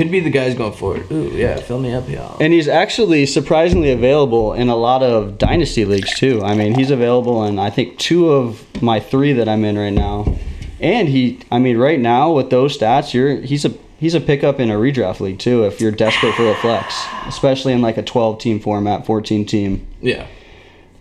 [0.00, 1.10] could be the guys going forward.
[1.12, 2.38] Ooh, yeah, fill me up, y'all.
[2.40, 6.42] And he's actually surprisingly available in a lot of dynasty leagues too.
[6.42, 9.92] I mean, he's available in I think two of my three that I'm in right
[9.92, 10.38] now.
[10.80, 14.58] And he, I mean, right now with those stats, you're he's a he's a pickup
[14.58, 16.94] in a redraft league too if you're desperate for a flex,
[17.26, 19.86] especially in like a 12 team format, 14 team.
[20.00, 20.26] Yeah.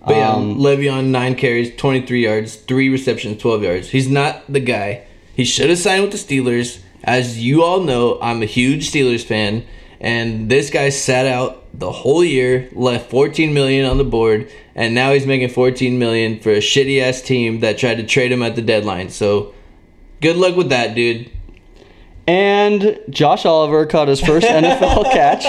[0.05, 3.89] But yeah, Um, Le'Veon nine carries, twenty three yards, three receptions, twelve yards.
[3.91, 5.03] He's not the guy.
[5.35, 6.79] He should have signed with the Steelers.
[7.03, 9.65] As you all know, I'm a huge Steelers fan,
[9.99, 14.93] and this guy sat out the whole year, left fourteen million on the board, and
[14.93, 18.41] now he's making fourteen million for a shitty ass team that tried to trade him
[18.41, 19.09] at the deadline.
[19.09, 19.53] So,
[20.21, 21.31] good luck with that, dude.
[22.30, 25.44] And Josh Oliver caught his first NFL catch.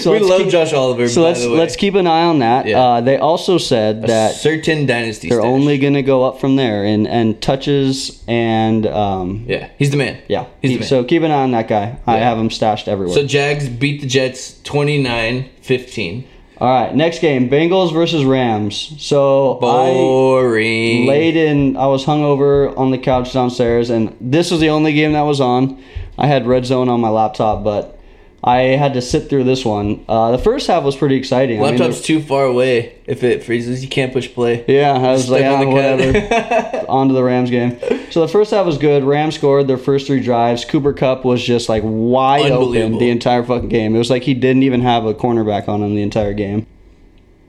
[0.00, 1.08] So we love keep- Josh Oliver.
[1.08, 2.66] So let's let's keep an eye on that.
[2.66, 2.80] Yeah.
[2.80, 5.28] Uh, they also said a that certain dynasty.
[5.28, 5.46] they're stash.
[5.48, 9.68] only going to go up from there and and touches and um, yeah.
[9.78, 10.18] He's the man.
[10.28, 10.46] yeah.
[10.62, 10.88] he's the man.
[10.88, 11.98] so keep an eye on that guy.
[12.06, 13.14] I have him stashed everywhere.
[13.14, 16.24] So Jags beat the Jets 29-15.
[16.58, 18.94] All right, next game: Bengals versus Rams.
[18.98, 21.06] So I Boring.
[21.06, 21.76] laid in.
[21.76, 25.38] I was hungover on the couch downstairs, and this was the only game that was
[25.38, 25.82] on.
[26.18, 27.98] I had Red Zone on my laptop, but
[28.42, 30.04] I had to sit through this one.
[30.08, 31.58] Uh, the first half was pretty exciting.
[31.60, 32.98] I mean, Laptop's too far away.
[33.06, 34.64] If it freezes, you can't push play.
[34.68, 36.86] Yeah, I was like, ah, on whatever.
[36.88, 37.78] On to the Rams game.
[38.10, 39.02] So the first half was good.
[39.02, 40.64] Rams scored their first three drives.
[40.64, 43.96] Cooper Kupp was just like wide open the entire fucking game.
[43.96, 46.66] It was like he didn't even have a cornerback on him the entire game.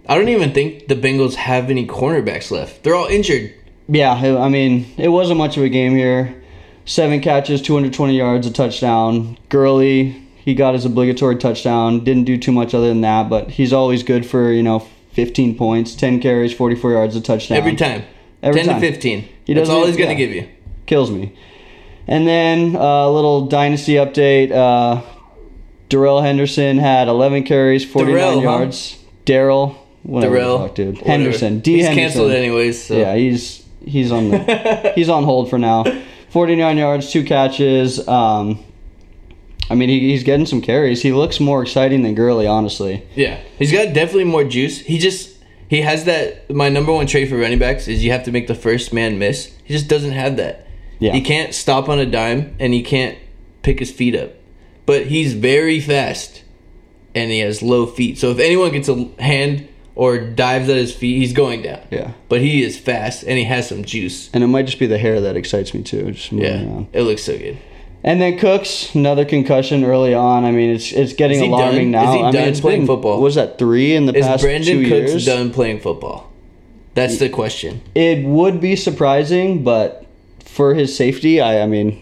[0.09, 2.83] I don't even think the Bengals have any cornerbacks left.
[2.83, 3.53] They're all injured.
[3.89, 6.41] Yeah, I mean, it wasn't much of a game here.
[6.87, 9.37] Seven catches, 220 yards, a touchdown.
[9.49, 12.01] Gurley, he got his obligatory touchdown.
[12.05, 14.79] Didn't do too much other than that, but he's always good for, you know,
[15.11, 17.57] 15 points, 10 carries, 44 yards, a touchdown.
[17.57, 18.03] Every time.
[18.41, 18.81] Every 10 time.
[18.81, 19.29] to 15.
[19.45, 20.27] He That's all he's going to yeah.
[20.27, 20.47] give you.
[20.85, 21.35] kills me.
[22.07, 24.51] And then uh, a little dynasty update.
[24.53, 25.01] Uh,
[25.89, 28.41] Darrell Henderson had 11 carries, 49 Darrell, huh?
[28.41, 29.03] yards.
[29.25, 30.59] Daryl, whatever Darrell.
[30.59, 30.87] fuck, dude.
[30.95, 31.09] whatever.
[31.09, 31.75] Henderson, D.
[31.75, 32.03] He's Henderson.
[32.09, 32.81] canceled anyways.
[32.81, 32.95] So.
[32.95, 35.83] Yeah, he's he's on the he's on hold for now.
[36.29, 38.05] 49 yards, two catches.
[38.07, 38.63] Um,
[39.69, 41.01] I mean, he, he's getting some carries.
[41.01, 43.05] He looks more exciting than Gurley, honestly.
[43.15, 44.79] Yeah, he's got definitely more juice.
[44.79, 45.35] He just
[45.67, 46.49] he has that.
[46.53, 49.19] My number one trait for running backs is you have to make the first man
[49.19, 49.53] miss.
[49.63, 50.67] He just doesn't have that.
[50.99, 51.13] Yeah.
[51.13, 53.17] He can't stop on a dime and he can't
[53.61, 54.31] pick his feet up.
[54.85, 56.43] But he's very fast
[57.13, 58.17] and he has low feet.
[58.17, 61.79] So if anyone gets a hand or dives at his feet, he's going down.
[61.89, 62.11] Yeah.
[62.29, 64.29] But he is fast and he has some juice.
[64.31, 66.11] And it might just be the hair that excites me too.
[66.11, 66.87] Just Yeah, around.
[66.93, 67.57] it looks so good.
[68.03, 70.45] And then Cooks, another concussion early on.
[70.45, 72.03] I mean, it's it's getting alarming done?
[72.03, 72.09] now.
[72.09, 73.19] Is he I mean, done it's playing been- football?
[73.21, 74.21] Was that three in the past?
[74.23, 75.25] Is past Brandon two Cooks years?
[75.25, 76.31] done playing football?
[76.93, 77.81] That's the question.
[77.95, 80.05] It would be surprising, but
[80.45, 81.99] for his safety, I, I mean,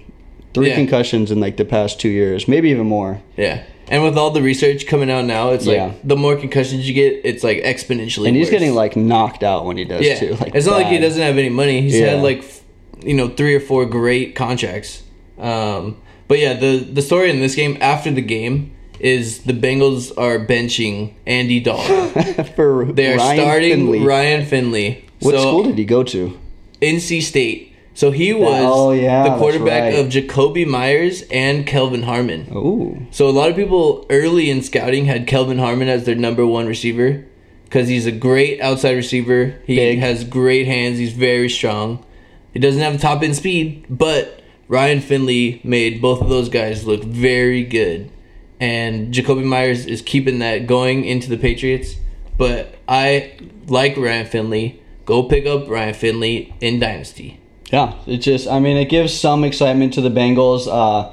[0.54, 0.76] three Yeah.
[0.76, 3.22] concussions in like the past two years, maybe even more.
[3.38, 3.64] Yeah.
[3.88, 5.92] And with all the research coming out now, it's like Yeah.
[6.04, 8.28] the more concussions you get, it's like exponentially.
[8.28, 8.52] And he's worse.
[8.52, 10.20] getting like knocked out when he does yeah.
[10.20, 10.36] too.
[10.42, 11.02] Like it's not like he bad.
[11.02, 11.82] doesn't have any money.
[11.82, 12.08] He's Yeah.
[12.16, 12.62] had like f-
[13.04, 15.04] you know three or four great contracts.
[15.40, 20.12] Um, but yeah, the the story in this game after the game is the Bengals
[20.18, 22.44] are benching Andy Dalton.
[22.56, 24.00] for They are Ryan starting Finley.
[24.00, 25.06] Ryan Finley.
[25.20, 26.40] What so, school did he go to?
[26.82, 27.75] NC State.
[27.96, 29.96] So he was Oh, yeah, the quarterback right.
[30.00, 32.48] of Jakobi Meyers and Kelvin Harmon.
[32.54, 36.46] Ooh, So a lot of people early in scouting had Kelvin Harmon as their number
[36.46, 37.26] one receiver
[37.64, 39.56] because he's a great outside receiver.
[39.66, 40.00] He Big.
[40.00, 40.98] has great hands.
[41.00, 42.06] He's very strong.
[42.54, 47.04] He doesn't have top end speed, but Ryan Finley made both of those guys look
[47.04, 48.12] very good.
[48.60, 51.96] and Jakobi Meyers is keeping that going into the Patriots.
[52.38, 53.34] But I
[53.68, 54.82] like Ryan Finley.
[55.06, 57.40] Go pick up Ryan Finley in Dynasty.
[57.72, 60.68] Yeah, it just, I mean, it gives some excitement to the Bengals.
[60.68, 61.12] Uh,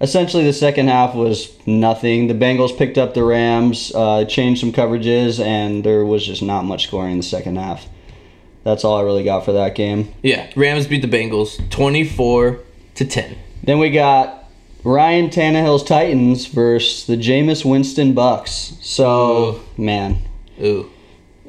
[0.00, 2.26] essentially, the second half was nothing.
[2.26, 6.64] The Bengals picked up the Rams, uh, changed some coverages, and there was just not
[6.64, 7.86] much scoring in the second half.
[8.64, 10.12] That's all I really got for that game.
[10.22, 12.58] Yeah, Rams beat the Bengals 24
[12.96, 13.36] to 10.
[13.62, 14.50] Then we got
[14.82, 18.76] Ryan Tannehill's Titans versus the Jameis Winston Bucks.
[18.80, 20.18] So, man,
[20.60, 20.90] Ooh.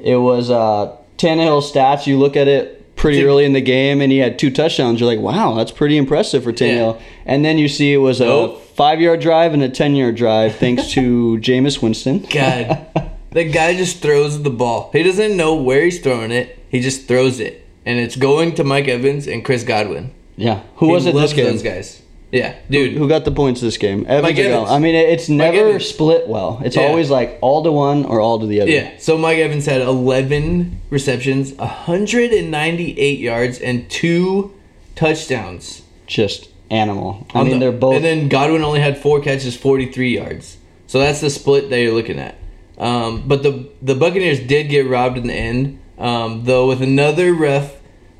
[0.00, 2.06] it was uh, Tannehill's stats.
[2.06, 5.00] You look at it pretty early in the game, and he had two touchdowns.
[5.00, 7.00] You're like, wow, that's pretty impressive for Tannehill.
[7.24, 10.56] And then you see it was a five yard drive and a 10 yard drive
[10.56, 12.26] thanks to Jameis Winston.
[12.30, 12.86] God.
[13.30, 14.90] the guy just throws the ball.
[14.92, 16.58] He doesn't know where he's throwing it.
[16.68, 17.66] He just throws it.
[17.86, 20.12] And it's going to Mike Evans and Chris Godwin.
[20.36, 20.62] Yeah.
[20.76, 21.52] Who He was it loves this game?
[21.52, 22.02] those guys.
[22.30, 22.92] Yeah, dude.
[22.92, 24.04] Who got the points this game?
[24.06, 24.38] Evans Mike?
[24.44, 24.70] Evans.
[24.70, 26.60] I mean, it's never split well.
[26.62, 26.82] It's Yeah.
[26.86, 28.70] always like all to one or all to the other.
[28.70, 34.52] Yeah, so Mike Evans had 11 receptions, 198 yards, and two
[34.94, 35.82] touchdowns.
[36.06, 37.26] Just animal.
[37.34, 37.96] I On mean, the- they're both.
[37.96, 40.56] And then Godwin only had four catches, 43 yards.
[40.86, 42.34] So that's the split that you're looking at.
[42.78, 47.34] Um, but the the Buccaneers did get robbed in the end, um, though with another
[47.34, 47.74] ref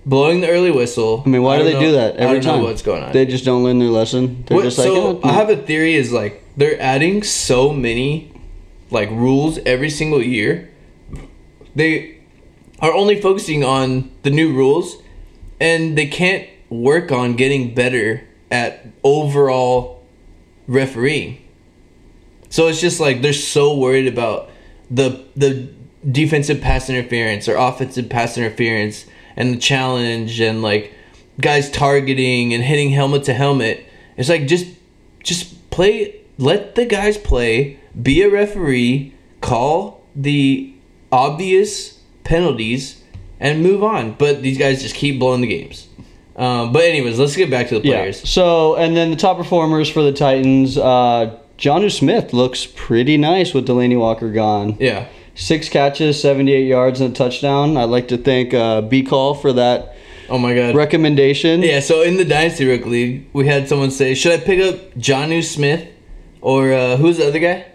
[0.07, 1.23] blowing the early whistle.
[1.25, 2.61] I mean, why do don't they do that every I don't time?
[2.61, 3.13] know what's going on.
[3.13, 4.45] They just don't learn their lesson.
[4.47, 7.73] They're What- just like, so oh, I have a theory is like they're adding so
[7.73, 8.33] many
[8.91, 10.71] like rules every single year.
[11.75, 12.17] They
[12.81, 14.97] are only focusing on the new rules
[15.61, 20.03] and they can't work on getting better at overall
[20.67, 21.39] refereeing.
[22.51, 24.51] So it's just like they're so worried about
[24.91, 25.69] the the
[26.11, 29.05] defensive pass interference or offensive pass interference
[29.39, 30.93] and the challenge and like
[31.41, 33.87] guys targeting and hitting helmet to helmet.
[34.19, 34.67] It's like just
[35.23, 40.73] just play let the guys play, be a referee, call the
[41.11, 43.03] obvious penalties
[43.41, 44.13] and move on.
[44.15, 45.89] But these guys just keep blowing the games.
[46.37, 48.21] Um, but anyways, let's get back to the players.
[48.21, 48.27] Yeah.
[48.27, 53.53] So, and then the top performers for the Titans, uh, Jonnu Smith looks pretty nice
[53.53, 54.77] with Delanie Walker gone.
[54.79, 55.09] Yeah.
[55.39, 57.77] Six catches, 78 yards, and a touchdown.
[57.77, 59.95] I'd like to thank uh, B Call for that
[60.29, 60.75] Oh my god.
[60.75, 61.63] recommendation.
[61.63, 64.95] Yeah, so in the Dynasty Rook League, we had someone say, should I pick up
[64.95, 65.89] Jonnu Smith
[66.41, 67.67] or uh, who's the other guy?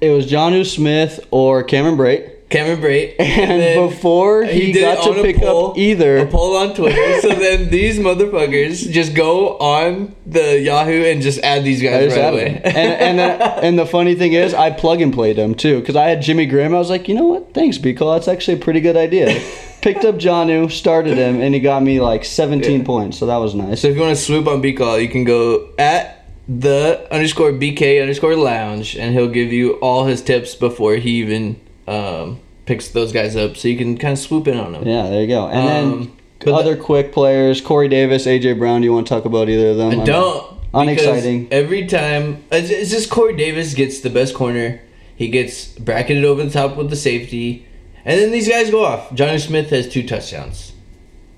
[0.00, 2.36] It was Jonnu Smith or Cameron Brate.
[2.50, 3.14] Cameron Brate.
[3.20, 7.20] And, then before he, did got to pick poll- up either, A poll on Twitter.
[7.20, 12.32] so then these motherfuckers just go on the Yahoo and just add these guys right
[12.32, 12.60] away.
[12.64, 13.24] and and the,
[13.64, 16.46] and the funny thing is, I plug and played them too because I had Jimmy
[16.46, 16.74] Graham.
[16.74, 17.54] I was like, you know what?
[17.54, 18.14] Thanks, Biko.
[18.14, 19.40] That's actually a pretty good idea.
[19.80, 22.84] Picked up Jonnu, started him, and he got me like 17 Yeah.
[22.86, 23.16] points.
[23.18, 23.80] So that was nice.
[23.80, 27.52] so if you want to swoop on B Call, you can go at the underscore
[27.52, 32.88] BK underscore lounge and he'll give you all his tips before he even um, picks
[32.88, 33.56] those guys up.
[33.56, 34.86] So you can kind of swoop in on them.
[34.86, 35.48] Yeah, there you go.
[35.48, 38.80] And Um, then other quick players: Corey Davis, AJ Brown.
[38.80, 39.90] Do you want to talk about either of them?
[39.92, 40.60] I mean, don't.
[40.72, 41.48] Unexciting.
[41.50, 44.80] Every time, it's, it's just Corey Davis gets the best corner.
[45.16, 47.66] He gets bracketed over the top with the safety,
[48.04, 49.10] and then these guys go off.
[49.10, 50.72] Jonnu Smith has two touchdowns.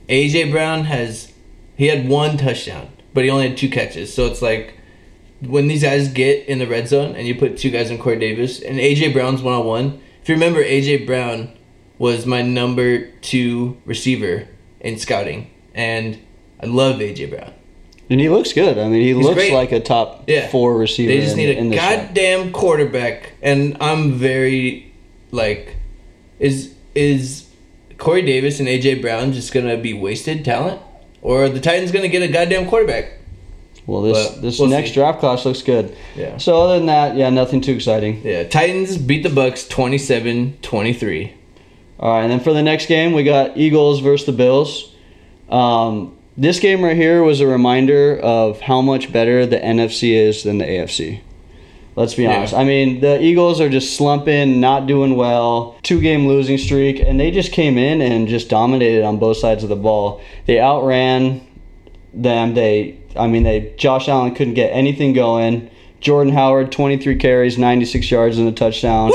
[0.08, 1.32] AJ Brown has,
[1.76, 4.12] he had one touchdown, but he only had two catches.
[4.12, 4.74] So it's like
[5.40, 8.18] when these guys get in the red zone and you put two guys in Corey
[8.18, 10.00] Davis and AJ Brown's one on one.
[10.22, 11.52] If you remember, AJ Brown
[11.98, 14.46] was my number two receiver
[14.80, 16.18] in scouting, and
[16.62, 17.52] I love AJ Brown.
[18.10, 18.78] And he looks good.
[18.78, 19.52] I mean, he looks great.
[19.52, 20.48] like a top Yeah.
[20.48, 21.10] four receiver.
[21.12, 22.08] They just in- need a in this draft.
[22.14, 24.92] goddamn quarterback, and I'm very
[25.30, 25.76] like,
[26.38, 27.44] is is
[27.96, 30.80] Corey Davis and AJ Brown just gonna be wasted talent,
[31.22, 33.12] or are the Titans gonna get a goddamn quarterback?
[33.86, 34.94] Well, this But this we'll next see.
[34.94, 35.94] draft class looks good.
[36.16, 36.36] Yeah.
[36.38, 38.20] So other than that, yeah, nothing too exciting.
[38.24, 41.32] Yeah, Titans beat the Bucks 27-23.
[41.98, 44.94] All right, and then for the next game, we got Eagles versus the Bills.
[45.48, 50.42] Um, this game right here was a reminder of how much better the NFC is
[50.42, 51.20] than the AFC.
[51.94, 52.36] Let's be Yeah.
[52.38, 52.54] honest.
[52.54, 57.20] I mean, the Eagles are just slumping, not doing well, two game losing streak, and
[57.20, 60.20] they just came in and just dominated on both sides of the ball.
[60.46, 61.42] They outran
[62.14, 62.54] them.
[62.54, 65.70] They, I mean, they Josh Allen couldn't get anything going.
[66.00, 69.12] Jordan Howard, 23 carries, 96 yards, and a touchdown.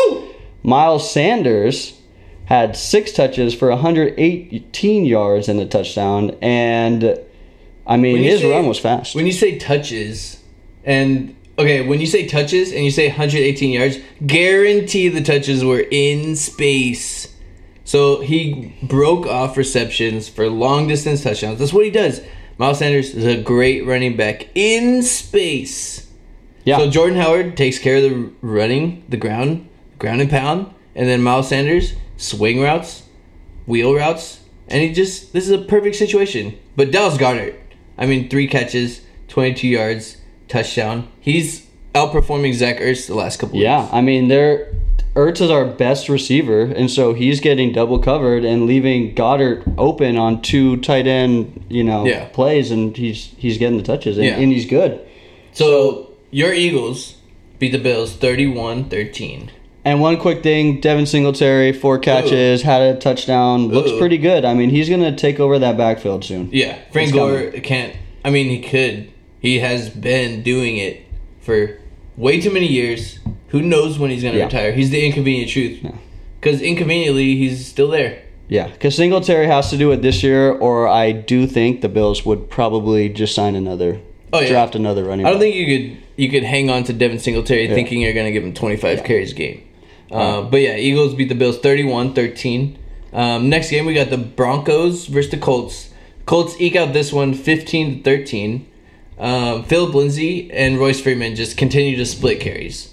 [0.64, 2.00] Miles Sanders
[2.46, 7.20] had six touches for 118 yards and a touchdown, and
[7.86, 9.16] I mean his say- run was fast.
[9.16, 10.42] When you say touches,
[10.86, 15.84] and okay, when you say touches and you say 118 yards, guarantee the touches were
[15.92, 17.34] in space.
[17.84, 21.60] So he broke off receptions for long distance touchdowns.
[21.60, 22.22] That's what he does.
[22.58, 26.12] Miles Sanders is a great running back in space.
[26.64, 26.78] Yeah.
[26.80, 31.22] So Jordan Howard takes care of the running, the ground, ground and pound, and then
[31.22, 33.04] Miles Sanders swing routes,
[33.68, 36.58] wheel routes, and he just this is a perfect situation.
[36.76, 37.56] But Dallas Goedert,
[37.98, 41.10] I mean, three catches, twenty-two yards, touchdown.
[41.20, 43.60] He's outperforming Zach Ertz the last couple.
[43.60, 43.94] Yeah, weeks.
[43.94, 44.74] I mean, they're
[45.18, 50.16] Ertz is our best receiver, and so he's getting double covered and leaving Goedert open
[50.16, 52.26] on two tight end, you know, Yeah.
[52.26, 54.38] plays, and he's he's getting the touches, and, Yeah.
[54.38, 55.00] and he's good.
[55.54, 57.16] So your Eagles
[57.58, 59.50] beat the Bills 31-13.
[59.84, 64.46] And one quick thing, Devin Singletary, four catches, had a touchdown, looks pretty good.
[64.46, 66.50] I mean, he's gonna take over that backfield soon.
[66.52, 67.94] Yeah, Frank Gore can't.
[68.24, 69.08] I mean, he could.
[69.40, 71.02] He has been doing it
[71.42, 71.80] for
[72.18, 73.18] way too many years.
[73.50, 74.46] Who knows when he's gonna Yeah.
[74.46, 74.72] retire?
[74.74, 75.80] He's the inconvenient truth.
[76.40, 78.20] Because inconveniently, he's still there.
[78.50, 82.26] Yeah, because Singletary has to do it this year, or I do think the Bills
[82.26, 84.00] would probably just sign another,
[84.32, 84.48] Oh, yeah.
[84.48, 85.26] draft another running.
[85.26, 85.44] I don't back.
[85.52, 88.54] think you could you could hang on to Devin Singletary thinking you're gonna give him
[88.54, 89.62] 25 carries a game.
[90.12, 92.76] Uh, but yeah, Eagles beat the Bills 31-13.
[93.14, 95.90] Um, next game we got the Broncos versus the Colts.
[96.26, 98.66] Colts eke out this one 15 to 13.
[99.20, 102.90] Um, Philip Lindsay and Royce Freeman just continue to split carries.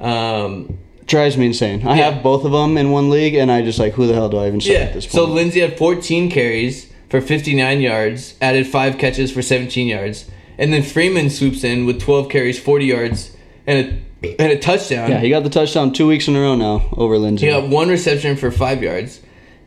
[0.00, 1.86] Um, drives me insane.
[1.86, 2.10] I Yeah.
[2.12, 4.38] have both of them in one league, and I just like, who the hell do
[4.38, 4.84] I even start yeah.
[4.86, 5.12] at this point?
[5.12, 10.26] So Lindsay had 14 carries for 59 yards, added five catches for 17 yards,
[10.56, 13.36] and then Freeman swoops in with 12 carries, 40 yards,
[13.66, 13.98] and a
[14.38, 15.10] and a touchdown.
[15.10, 17.46] yeah, he got the touchdown two weeks in a row now over Lindsay.
[17.46, 19.20] He got one reception for five yards.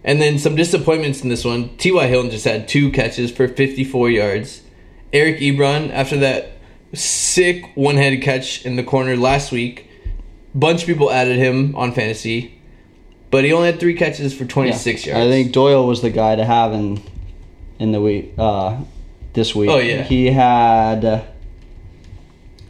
[0.03, 1.75] And then some disappointments in this one.
[1.77, 2.07] T.Y.
[2.07, 4.61] Hilton just had two catches for 54 yards.
[5.13, 6.51] Eric Ebron, after that
[6.93, 9.89] sick one handed catch in the corner last week,
[10.55, 12.59] bunch of people added him on fantasy.
[13.31, 15.19] But he only had three catches for 26 yards.
[15.19, 17.01] I think Doyle was the guy to have in
[17.79, 18.77] in the week uh,
[19.33, 19.69] this week.
[19.71, 20.03] Oh, yeah.
[20.03, 21.23] he had uh,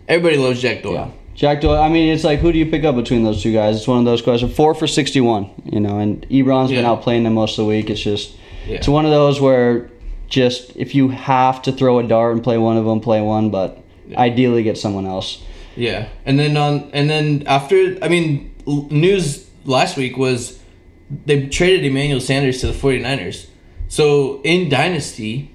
[0.07, 0.93] everybody loves Jack Doyle.
[0.93, 1.09] yeah.
[1.35, 1.81] Jack Doyle.
[1.81, 3.75] I mean, it's like who do you pick up between those two guys?
[3.75, 4.55] It's one of those questions.
[4.55, 6.91] Four for sixty-one, you know, and Ebron's been Yeah.
[6.91, 7.89] out playing them most of the week.
[7.89, 8.35] It's just
[8.67, 8.75] Yeah.
[8.75, 9.89] it's one of those where
[10.29, 13.49] just if you have to throw a dart and play one of them, play one,
[13.49, 13.83] but
[14.15, 15.41] ideally get someone else.
[15.75, 20.59] Yeah, and then on and then after I mean news last week was
[21.25, 23.47] they traded Emmanuel Sanders to the 49ers.
[23.87, 25.53] So in dynasty,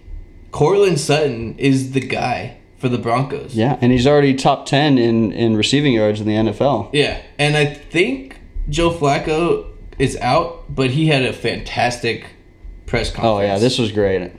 [0.52, 3.54] Courtland Sutton is the guy for the Broncos.
[3.54, 6.90] Yeah, and he's already top ten in in receiving yards in the NFL.
[6.92, 9.66] Yeah, and I think Joe Flacco
[9.98, 12.26] is out, but he had a fantastic
[12.86, 13.26] press conference.
[13.26, 14.32] Oh yeah, this was great.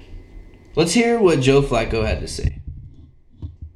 [0.75, 2.58] Let's hear what Joe Flacco had to say.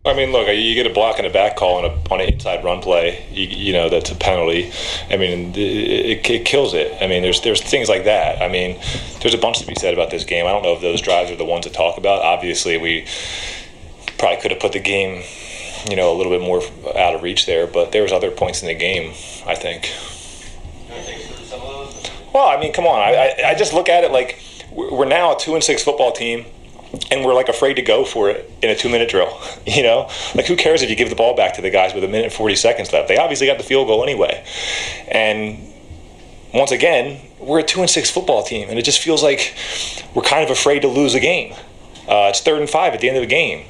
[0.06, 2.34] I mean, look, you get a block and a back call on a on an
[2.34, 3.26] inside run play.
[3.32, 4.70] You, you know that's a penalty.
[5.10, 7.02] I mean, it, it, kills it.
[7.02, 8.42] I mean, there's there's things like that.
[8.42, 8.82] I mean,
[9.22, 10.46] there's a bunch to be said about this game.
[10.46, 12.22] I don't know if those drives are the ones to talk about.
[12.22, 13.08] Obviously, we
[14.18, 15.24] probably could have put the game,
[15.90, 16.62] you know, a little bit more
[16.98, 17.66] out of reach there.
[17.66, 19.12] But there was other points in the game.
[19.48, 19.90] I think.
[22.34, 23.00] Well, I mean, come on.
[23.00, 24.42] I, I, I just look at it like
[24.74, 26.46] we're now a two and six football team,
[27.10, 29.40] and we're like afraid to go for it in a two minute drill.
[29.66, 32.04] You know, like who cares if you give the ball back to the guys with
[32.04, 33.08] a minute and forty seconds left?
[33.08, 34.46] They obviously got the field goal anyway,
[35.08, 35.58] and
[36.54, 39.56] once again, we're a two and six football team, and it just feels like
[40.14, 41.54] we're kind of afraid to lose a game.
[42.08, 43.66] Uh, it's third and five at the end of the game.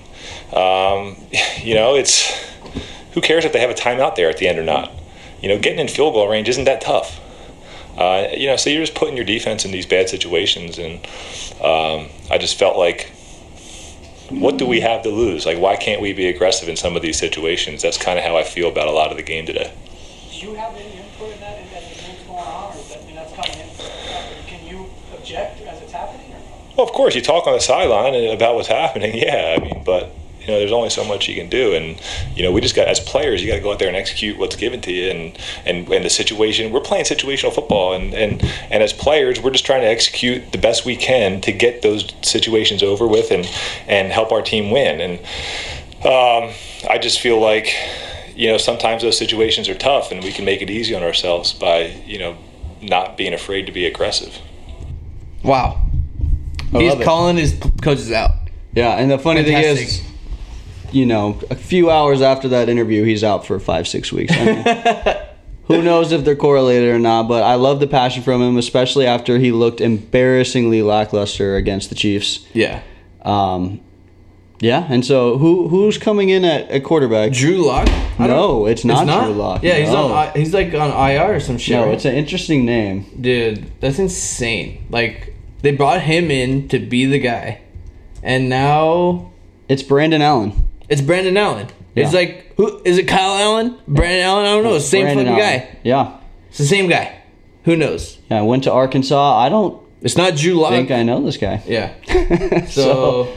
[0.52, 1.16] Um,
[1.62, 2.30] you know, it's
[3.14, 4.92] who cares if they have a timeout there at the end or not?
[5.42, 7.20] You know, getting in field goal range isn't that tough.
[7.98, 11.00] Uh, you know, so you're just putting your defense in these bad situations, and
[11.62, 13.12] um, I just felt like,
[14.30, 15.46] what do we have to lose?
[15.46, 17.82] Like, why can't we be aggressive in some of these situations?
[17.82, 19.72] That's kind of how I feel about a lot of the game today.
[20.32, 23.02] Do you have any input in that as the game's going on, or is that,
[23.02, 24.48] I mean, that's coming in?
[24.48, 26.24] Can you object as it's happening?
[26.76, 29.14] Well, of course, you talk on the sideline about what's happening.
[29.24, 30.10] Yeah, I mean, but
[30.46, 32.00] you know, there's only so much you can do, and
[32.36, 34.38] you know, we just got as players, you got to go out there and execute
[34.38, 36.74] what's given to you, and and and the situation.
[36.74, 40.58] We're playing situational football, and and and as players, we're just trying to execute the
[40.58, 43.50] best we can to get those situations over with, and
[43.88, 45.00] and help our team win.
[45.00, 45.20] And
[46.06, 46.54] um,
[46.90, 47.74] I just feel like.
[48.36, 51.54] You know, sometimes those situations are tough, and we can make it easy on ourselves
[51.54, 52.36] by, you know,
[52.82, 54.40] not being afraid to be aggressive.
[55.44, 55.80] Wow.
[56.74, 57.04] I He's it.
[57.04, 58.32] calling his coaches out.
[58.74, 60.13] Yeah, and the funny thing is, Fantastic.
[60.94, 64.34] You know, a few hours after that interview, he's out for five, six weeks.
[64.36, 65.26] I mean,
[65.66, 67.28] who knows if they're correlated or not?
[67.28, 71.96] But I love the passion from him, especially after he looked embarrassingly lackluster against the
[71.96, 72.46] Chiefs.
[72.54, 72.82] Yeah.
[73.24, 73.80] Um,
[74.60, 77.34] yeah, and so who who's coming in at, at quarterback?
[77.34, 77.88] Drew Lock?
[78.18, 79.62] No, it's not Drew Lock.
[79.62, 80.14] Yeah, he's No.
[80.14, 80.32] on.
[80.36, 81.76] He's like on IR or some shit.
[81.76, 81.96] No, right?
[81.96, 83.06] it's an interesting name.
[83.20, 84.86] Dude, that's insane.
[84.90, 85.34] Like
[85.64, 87.60] they brought him in to be the guy,
[88.22, 89.32] and now
[89.68, 90.70] It's Brandon Allen.
[90.90, 91.68] It's Brandon Allen.
[91.96, 92.20] It's Yeah.
[92.20, 93.08] like who is it?
[93.08, 94.46] Kyle Allen, Brandon Allen?
[94.46, 94.80] I don't know.
[94.80, 95.60] Same Brandon fucking Allen.
[95.60, 95.68] guy.
[95.84, 96.12] Yeah.
[96.50, 97.14] It's the same guy.
[97.66, 98.18] Who knows?
[98.30, 98.40] Yeah.
[98.40, 99.38] I went to Arkansas.
[99.40, 100.72] I don't It's not Drew Lock.
[100.72, 101.62] think I know this guy.
[101.68, 101.92] yeah.
[102.68, 103.28] So,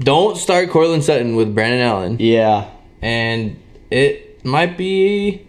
[0.00, 2.66] don't start Courtland Sutton with Brandon Allen, Yeah.
[3.02, 3.56] and
[3.90, 5.42] it might be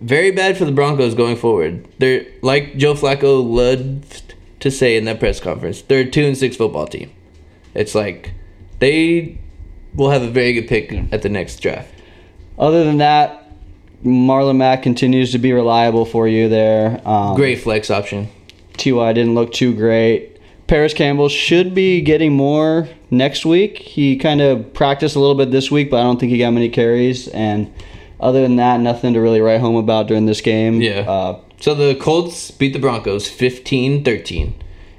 [0.00, 1.86] very bad for the Broncos going forward.
[1.98, 5.80] They're like Joe Flacco loved to say in that press conference.
[5.82, 7.10] They're a two and six football team.
[7.74, 8.32] It's like
[8.80, 9.38] they
[9.96, 11.92] will have a very good pick at the next draft.
[12.58, 13.42] Other than that,
[14.04, 17.00] Marlon Mack continues to be reliable for you there.
[17.06, 18.28] Um, Great flex option.
[18.76, 20.38] Ty didn't look too great.
[20.66, 23.78] Parris Campbell should be getting more next week.
[23.78, 26.50] He kind of practiced a little bit this week, but I don't think he got
[26.50, 27.28] many carries.
[27.28, 27.72] And
[28.20, 30.80] other than that, nothing to really write home about during this game.
[30.80, 31.00] Yeah.
[31.08, 34.54] Uh, So the Colts beat the Broncos 15-13.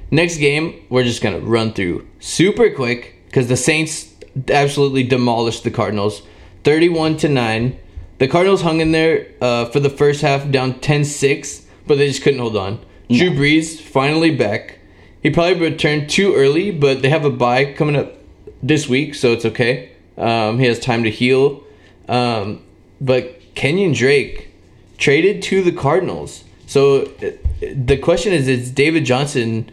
[0.10, 4.14] Next game, we're just going to run through super quick cuz the Saints
[4.50, 6.22] absolutely demolished the Cardinals
[6.64, 7.80] 31 to 9.
[8.20, 12.24] The Cardinals hung in there uh, for the first half down 10-6, but they just
[12.24, 12.84] couldn't hold on.
[13.10, 14.80] Drew Brees finally back.
[15.22, 18.14] He probably returned too early, but they have a bye coming up
[18.62, 19.92] this week, so it's okay.
[20.18, 21.64] Um, he has time to heal.
[22.10, 22.64] Um,
[23.00, 24.54] but Kenyon Drake
[24.98, 26.44] traded to the Cardinals.
[26.66, 27.32] So uh,
[27.62, 29.72] the question is: Is David Johnson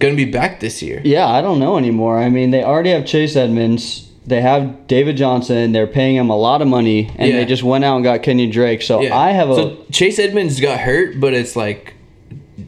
[0.00, 1.00] going to be back this year?
[1.04, 2.18] yeah, I don't know anymore.
[2.18, 4.08] I mean, they already have Chase Edmonds.
[4.26, 5.72] They have David Johnson.
[5.72, 7.36] They're paying him a lot of money, and Yeah.
[7.38, 8.82] they just went out and got Kenyon Drake.
[8.82, 11.94] So I have a so Chase Edmonds got hurt, but it's like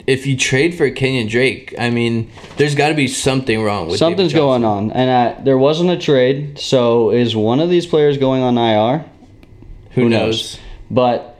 [0.07, 3.97] if you trade for Kenyon Drake, I mean, there's got to be something wrong with
[3.99, 6.59] something's going on, and uh, there wasn't a trade.
[6.59, 9.05] So is one of these players going on IR?
[9.91, 10.59] Who, knows?
[10.89, 11.32] But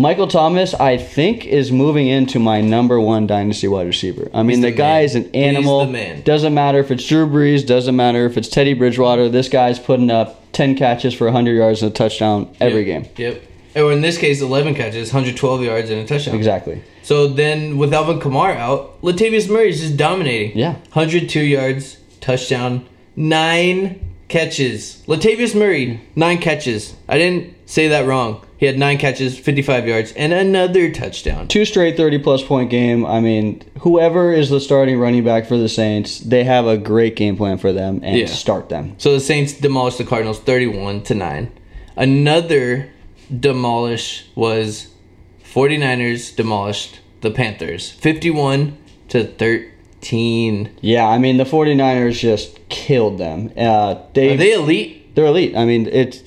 [0.00, 4.30] Michael Thomas, I think, is moving into my number one dynasty wide receiver.
[4.32, 5.84] I mean, the the, guy is an He's animal.
[5.84, 6.22] the man.
[6.22, 7.66] Doesn't matter if it's Drew Brees.
[7.66, 9.28] Doesn't matter if it's Teddy Bridgewater.
[9.28, 13.14] This guy's putting up ten catches for hundred yards and a touchdown every Yep.
[13.16, 13.26] game.
[13.26, 13.42] Yep.
[13.84, 16.34] Or in this case, 11 catches, 112 yards, and a touchdown.
[16.34, 16.82] Exactly.
[17.02, 20.56] So then, with Alvin Kamara out, Latavius Murray is just dominating.
[20.56, 20.72] Yeah.
[20.94, 22.86] 102 yards, touchdown,
[23.16, 25.02] nine catches.
[25.06, 26.94] Latavius Murray, nine catches.
[27.06, 28.40] I didn't say that wrong.
[28.60, 31.48] He had nine catches, 55 yards, and another touchdown.
[31.48, 33.06] Two straight thirty-plus point game.
[33.06, 37.16] I mean, whoever is the starting running back for the Saints, they have a great
[37.16, 38.26] game plan for them and Yeah.
[38.26, 38.96] start them.
[38.98, 41.50] So the Saints demolished the Cardinals 31 to 9.
[41.96, 42.90] Another
[43.34, 44.88] demolish was
[45.42, 48.76] 49ers demolished the Panthers 51
[49.08, 50.70] to 13.
[50.82, 53.52] Yeah, I mean the 49ers just killed them.
[53.56, 55.14] Uh, they, Are they elite?
[55.14, 55.56] they're elite.
[55.56, 56.22] I mean it's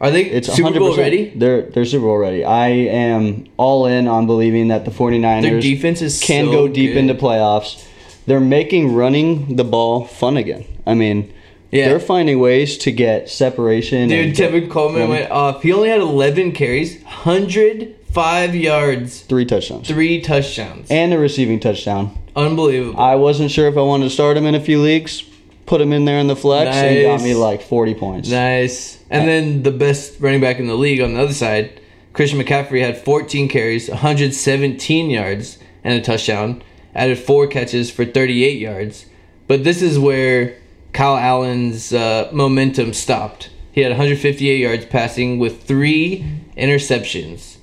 [0.00, 0.78] Are they It's Super 100%.
[0.78, 1.32] Bowl ready?
[1.34, 2.44] They're they're Super Bowl ready.
[2.44, 6.68] I am all in on believing that the 49ers Their defense is can so go
[6.68, 6.98] deep good.
[6.98, 7.84] into playoffs.
[8.26, 10.64] They're making running the ball fun again.
[10.86, 11.32] I mean,
[11.70, 11.88] Yeah.
[11.88, 14.08] they're finding ways to get separation.
[14.08, 15.10] Dude, and get Coleman running.
[15.16, 15.62] went off.
[15.62, 20.86] He only had 11 carries, 105 yards, three touchdowns three touchdowns.
[20.90, 22.10] and a receiving touchdown.
[22.36, 22.98] Unbelievable.
[23.00, 25.22] I wasn't sure if I wanted to start him in a few leagues.
[25.66, 28.28] Put him in there in the flex and he got me like 40 points.
[28.28, 29.02] Nice.
[29.08, 31.80] And then the best running back in the league on the other side,
[32.12, 36.62] Christian McCaffrey had 14 carries, 117 yards, and a touchdown.
[36.94, 39.06] Added four catches for 38 yards.
[39.48, 40.56] But this is where
[40.92, 43.50] Kyle Allen's uh, momentum stopped.
[43.72, 46.24] He had 158 yards passing with three
[46.56, 47.56] interceptions.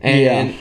[0.00, 0.20] And
[0.50, 0.56] Yeah.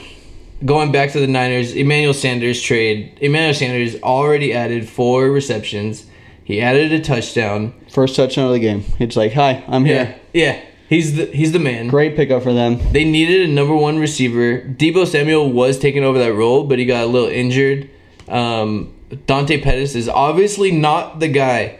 [0.65, 3.17] going back to the Niners, Emmanuel Sanders trade.
[3.21, 6.05] Emmanuel Sanders already added four receptions.
[6.47, 7.73] He added a touchdown.
[7.91, 8.85] First touchdown of the game.
[8.99, 10.15] It's like, hi, I'm Yeah, here.
[10.33, 10.61] yeah.
[10.87, 11.89] He's the he's the man.
[11.89, 12.79] Great pickup for them.
[12.93, 14.61] They needed a number one receiver.
[14.61, 17.89] Deebo Samuel was taking over that role, but he got a little injured.
[18.29, 18.93] Um,
[19.25, 21.79] Dante Pettis is obviously not the guy.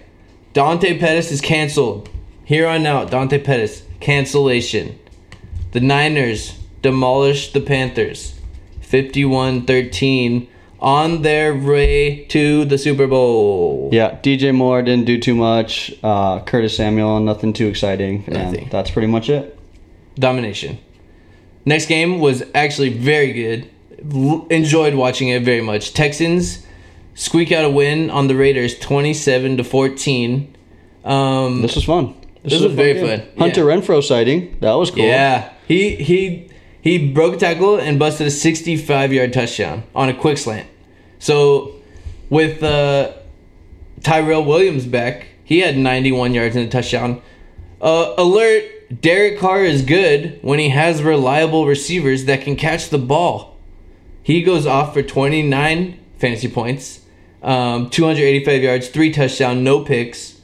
[0.51, 2.09] Dante Pettis is canceled.
[2.43, 4.99] Here on out, Dante Pettis cancellation.
[5.71, 8.33] The Niners demolished the Panthers
[8.81, 10.47] 51-13
[10.79, 13.89] on their way to the Super Bowl.
[13.91, 15.93] Yeah, DJ Moore didn't do too much.
[16.03, 18.23] Uh, Curtis Samuel, nothing too exciting.
[18.27, 18.63] Nothing.
[18.63, 19.57] And that's pretty much it.
[20.15, 20.77] domination.
[21.65, 23.69] Next game was actually very good.
[24.13, 25.93] L- enjoyed watching it very much.
[25.93, 26.65] Texans
[27.15, 30.55] squeak out a win on the Raiders, twenty-seven to fourteen.
[31.03, 32.13] Um, This was fun.
[32.43, 33.19] This is was a very game.
[33.19, 33.75] fun, Hunter yeah.
[33.75, 34.55] Renfrow sighting.
[34.61, 35.03] That was cool.
[35.03, 36.49] yeah, he he
[36.81, 40.67] he broke a tackle and busted a sixty-five yard touchdown on a quick slant.
[41.19, 41.75] So
[42.29, 43.13] with uh,
[44.03, 47.21] Tyrell Williams back, he had ninety-one yards and a touchdown.
[47.81, 48.63] Uh, alert!
[49.01, 53.57] Derek Carr is good when he has reliable receivers that can catch the ball.
[54.23, 57.01] He goes off for 29 fantasy points,
[57.43, 60.41] um, 285 yards, three touchdown, no picks.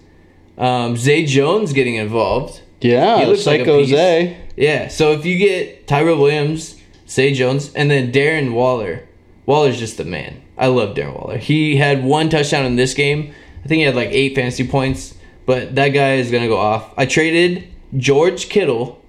[0.57, 2.61] Um, Zay Jones getting involved.
[2.81, 3.89] Yeah, He looks like a Psycho piece.
[3.89, 4.37] Zay.
[4.55, 4.87] Yeah.
[4.87, 9.07] So if you get Tyrell Williams, Zay Jones, and then Darren Waller,
[9.45, 10.41] Waller's just the man.
[10.57, 11.37] I love Darren Waller.
[11.37, 13.33] He had one touchdown in this game.
[13.63, 16.93] I think he had like eight fantasy points, but that guy is gonna go off.
[16.97, 19.03] I traded George Kittle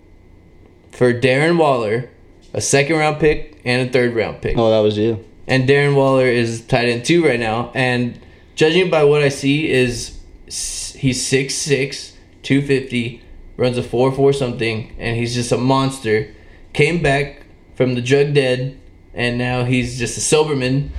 [0.90, 2.10] for Darren Waller,
[2.52, 4.56] a second round pick and a third round pick.
[4.56, 5.24] Oh, that was you.
[5.46, 7.70] And Darren Waller is tight end two right now.
[7.74, 8.18] And
[8.54, 13.22] judging by what I see, is he's 6'6", 250,
[13.56, 16.34] runs a 4 4 something, and he's just a monster.
[16.72, 17.44] Came back
[17.74, 18.78] from the drug dead,
[19.14, 20.90] and now he's just a Soberman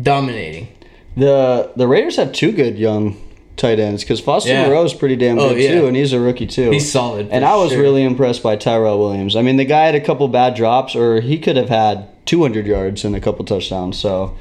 [0.00, 0.68] dominating.
[1.16, 3.16] The the Raiders have two good young
[3.56, 4.66] tight ends because Foster Yeah.
[4.66, 5.74] Moreau's pretty damn Oh, good yeah.
[5.80, 6.70] too, and he's a rookie too.
[6.70, 7.28] He's solid.
[7.30, 7.80] And I was sure.
[7.82, 9.36] really impressed by Tyrell Williams.
[9.36, 12.66] I mean, the guy had a couple bad drops, or he could have had 200
[12.66, 13.98] yards and a couple touchdowns.
[13.98, 14.34] So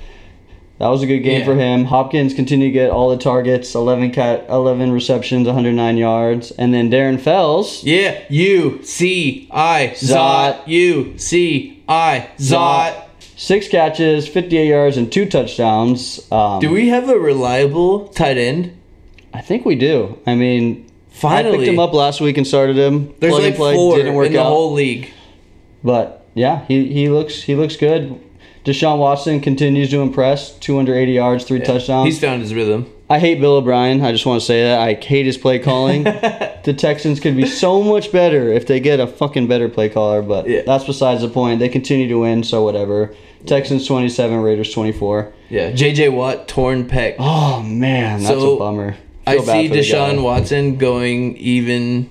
[0.82, 1.46] that was a good game Yeah.
[1.46, 1.86] for him.
[1.86, 6.90] Hopkins continued to get all the targets, 11 cat, 11 receptions, 109 yards, and then
[6.90, 7.84] Darren Fells.
[7.84, 10.68] Yeah, U C I Zot.
[10.68, 12.94] U C I Zot.
[13.36, 16.20] Six catches, 58 yards, and two touchdowns.
[16.32, 18.72] Um, Do we have a reliable tight end?
[19.34, 20.18] I think we do.
[20.28, 23.14] I mean, finally, I picked him up last week and started him.
[23.20, 24.46] There's Plug like play, four didn't work in the out.
[24.48, 25.10] whole league.
[25.84, 28.20] But yeah, he, he looks he looks good.
[28.66, 30.58] Deshaun Watson continues to impress.
[30.60, 32.06] 280 yards, three touchdowns.
[32.06, 32.92] He's found his rhythm.
[33.10, 34.02] I hate Bill O'Brien.
[34.02, 34.80] I just want to say that.
[34.80, 36.04] I hate his play calling.
[36.64, 40.22] the Texans could be so much better if they get a fucking better play caller,
[40.22, 40.62] but Yeah.
[40.66, 41.60] that's besides the point.
[41.60, 43.14] They continue to win, so whatever.
[43.48, 45.34] Texans 27, Raiders 24.
[45.50, 46.10] Yeah, J.J.
[46.10, 47.16] Watt torn pec.
[47.18, 48.96] Oh man, that's So, a bummer.
[49.26, 50.24] I Feel bad see Deshaun.
[50.24, 52.11] Watson going even.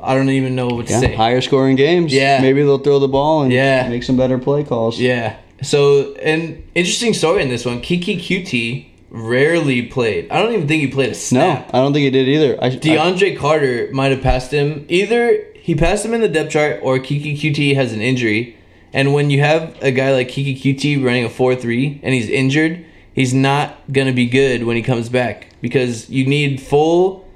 [0.00, 1.14] I don't even know what to Yeah, say.
[1.14, 2.12] higher scoring games.
[2.12, 2.40] Yeah.
[2.40, 3.88] maybe they'll throw the ball and Yeah.
[3.88, 5.00] make some better play calls.
[5.00, 5.34] Yeah.
[5.62, 7.80] So, an interesting story in this one.
[7.80, 10.28] Keke Coutee rarely played.
[10.30, 11.70] I don't even think he played a No, snap.
[11.72, 12.56] I don't think he did either.
[12.62, 14.84] I, I, DeAndre Carter might have passed him.
[14.88, 18.56] Either he passed him in the depth chart or Keke Coutee has an injury.
[18.92, 22.28] And when you have a guy like Keke Coutee running a 4 3 and he's
[22.28, 27.27] injured, he's not going to be good when he comes back because you need full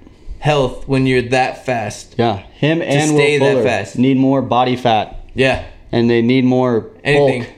[0.42, 2.16] health when you're that fast.
[2.18, 3.96] yeah, him and stay Will that Fuller fast.
[3.98, 5.62] need more body fat, Yeah.
[5.92, 7.42] and they need more Anything.
[7.42, 7.52] bulk,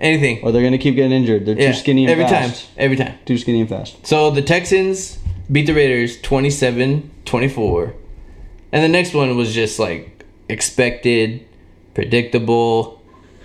[0.00, 0.38] Anything.
[0.42, 1.46] or they're gonna keep getting injured.
[1.46, 1.72] They're Yeah.
[1.72, 2.32] too skinny and fast.
[2.32, 2.64] Every fast.
[2.66, 2.72] time.
[2.84, 3.14] Every time.
[3.24, 4.06] Too skinny and fast.
[4.06, 5.18] So the Texans
[5.50, 7.94] beat the Raiders 27 24.
[8.72, 11.40] And the next one was just like expected,
[11.94, 13.00] predictable.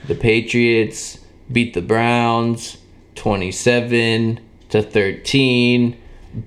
[0.08, 1.20] The Patriots
[1.52, 2.78] beat the Browns
[3.16, 4.40] 27
[4.70, 5.96] to 13.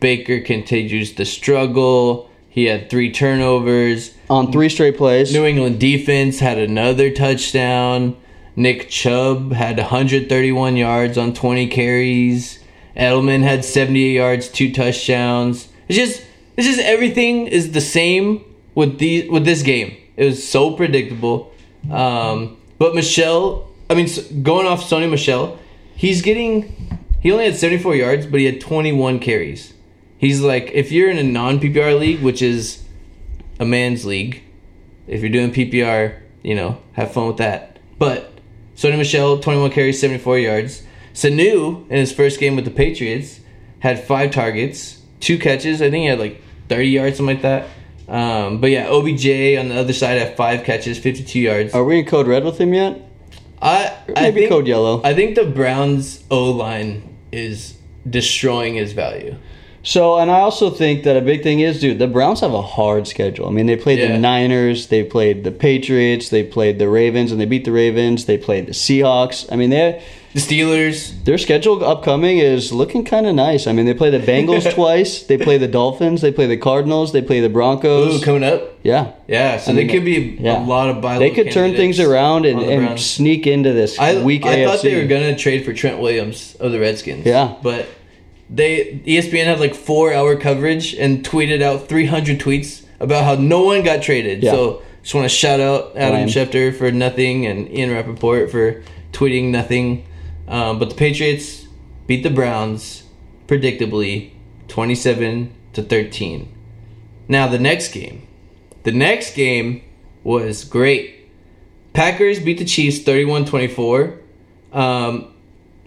[0.01, 2.28] Baker continues to struggle.
[2.55, 4.14] He had three turnovers.
[4.30, 5.32] On three straight plays.
[5.34, 8.16] New England defense had another touchdown.
[8.55, 12.61] Nick Chubb had 131 yards on 20 carries.
[12.96, 15.66] Edelman had 78 yards, two touchdowns.
[15.88, 16.24] It's just
[16.57, 18.44] it's just everything is the same
[18.76, 19.96] with the with this game.
[20.16, 21.52] It was so predictable.
[21.90, 24.07] Um, but Michel, I mean,
[24.44, 25.59] going off Sony Michel,
[25.96, 29.74] he's getting he only had 74 yards, but he had 21 carries.
[30.19, 32.85] He's like if you're in a non PPR league, which is
[33.59, 34.43] a man's league.
[35.07, 37.79] If you're doing PPR, you know, have fun with that.
[37.99, 38.33] But
[38.77, 40.83] Sony Michel, 21 carries, 74 yards.
[41.12, 43.41] Sanu, in his first game with the Patriots,
[43.81, 45.81] had five targets, two catches.
[45.81, 47.69] I think he had like 30 yards, something like that.
[48.09, 51.75] Um, but yeah, OBJ on the other side had five catches, 52 yards.
[51.75, 53.01] Are we in code red with him yet?
[53.62, 55.01] I, I Maybe think, code yellow.
[55.05, 59.37] I think the Browns O line is destroying his value.
[59.85, 62.62] So, and I also think that a big thing is, dude, the Browns have a
[62.62, 63.47] hard schedule.
[63.47, 64.12] I mean, they played Yeah.
[64.12, 68.24] the Niners, they played the Patriots, they played the Ravens, and they beat the Ravens.
[68.24, 69.47] They played the Seahawks.
[69.53, 70.01] I mean, they
[70.32, 73.66] The Steelers, their schedule upcoming is looking kind of nice.
[73.68, 77.12] I mean, they play the Bengals twice, they play the Dolphins, they play the Cardinals,
[77.12, 78.20] they play the Broncos.
[78.20, 78.62] ooh, coming up.
[78.82, 80.59] yeah, Yeah, so I mean, they could be yeah.
[80.59, 84.22] a lot of bye they could turn things around and, and sneak into this I,
[84.24, 84.64] weak I AFC.
[84.66, 87.26] thought they were gonna trade for Trent Williams of the Redskins.
[87.26, 87.55] Yeah.
[87.62, 87.87] but
[88.55, 93.62] they ESPN had like four hour coverage and tweeted out 300 tweets about how no
[93.62, 94.42] one got traded.
[94.42, 94.52] Yeah.
[94.52, 96.28] So just want to shout out Adam Lame.
[96.28, 98.82] Schefter for nothing and Ian Rapoport for
[99.12, 100.07] tweeting nothing.
[100.46, 101.66] Um, but the Patriots
[102.07, 103.05] beat the Browns
[103.46, 104.32] predictably
[104.68, 106.52] 27 to 13.
[107.28, 108.26] Now the next game.
[108.84, 109.82] The next game
[110.22, 111.30] was great.
[111.92, 114.18] Packers beat the Chiefs 31-24.
[114.72, 115.32] Um,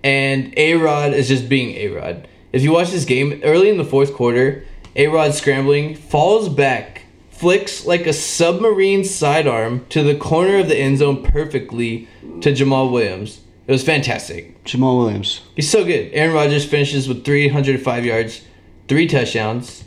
[0.03, 2.27] and A-Rod is just being A-Rod.
[2.53, 4.63] If you watch this game, early in the fourth quarter,
[4.95, 10.97] A-Rod scrambling, falls back, flicks like a submarine sidearm to the corner of the end
[10.99, 12.07] zone perfectly
[12.41, 13.41] to Jamaal Williams.
[13.67, 14.63] It was fantastic.
[14.63, 15.41] Jamaal Williams.
[15.55, 16.09] He's so good.
[16.13, 18.41] Aaron Rodgers finishes with 305 yards,
[18.87, 19.83] three touchdowns.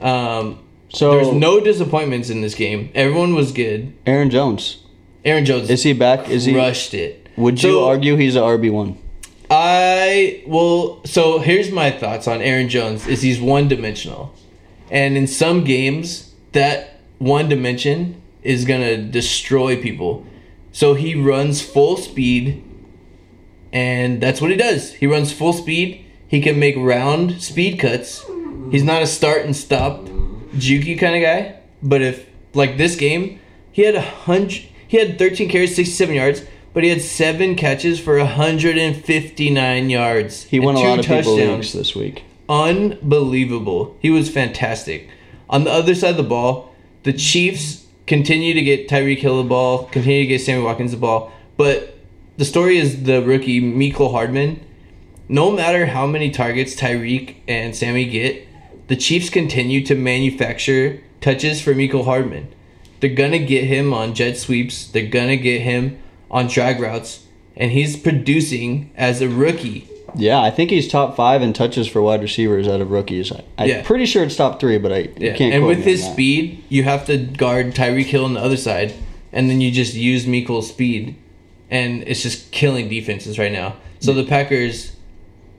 [0.00, 0.58] Um,
[0.94, 2.90] So There's no disappointments in this game.
[2.94, 3.94] Everyone was good.
[4.06, 4.76] Aaron Jones.
[5.24, 6.28] Aaron Jones Is he back?
[6.28, 6.52] Is he?
[6.52, 7.28] crushed it.
[7.38, 8.98] Would you So- argue he's a RB one?
[9.54, 13.06] I well, so here's my thoughts on Aaron Jones.
[13.06, 14.34] Is he's one dimensional,
[14.90, 20.26] and in some games that one dimension is gonna destroy people.
[20.72, 22.64] So he runs full speed,
[23.74, 24.94] and that's what he does.
[24.94, 26.02] He runs full speed.
[26.26, 28.24] He can make round speed cuts.
[28.70, 30.06] He's not a start and stop,
[30.54, 31.56] jukey kind of guy.
[31.82, 33.38] But if like this game,
[33.70, 34.62] he had a hundred.
[34.88, 36.42] He had 13 carries, 67 yards,
[36.72, 40.44] but he had seven catches for 159 yards.
[40.44, 42.24] He won a lot of people touchdowns leagues this week.
[42.48, 43.96] unbelievable.
[44.00, 45.08] He was fantastic.
[45.50, 49.48] On the other side of the ball, the Chiefs continue to get Tyreek Hill the
[49.48, 51.98] ball, continue to get Sammy Watkins the ball, but
[52.36, 54.60] the story is the rookie Mecole Hardman.
[55.28, 58.46] No matter how many targets Tyreek and Sammy get,
[58.88, 62.52] the Chiefs continue to manufacture touches for Mecole Hardman.
[63.00, 64.86] They're gonna get him on jet sweeps.
[64.86, 65.98] They're gonna get him
[66.32, 67.26] on drag routes,
[67.56, 69.88] and he's producing as a rookie.
[70.14, 73.32] Yeah, I think he's top five in touches for wide receivers out of rookies.
[73.32, 73.82] I, I'm Yeah.
[73.82, 75.54] pretty sure it's top three, but I Yeah, can't.
[75.54, 78.92] and with his speed, you have to guard Tyreek Hill on the other side,
[79.32, 81.14] and then you just use Mecole's speed,
[81.70, 83.74] and it's just killing defenses right now.
[84.00, 84.92] So the Packers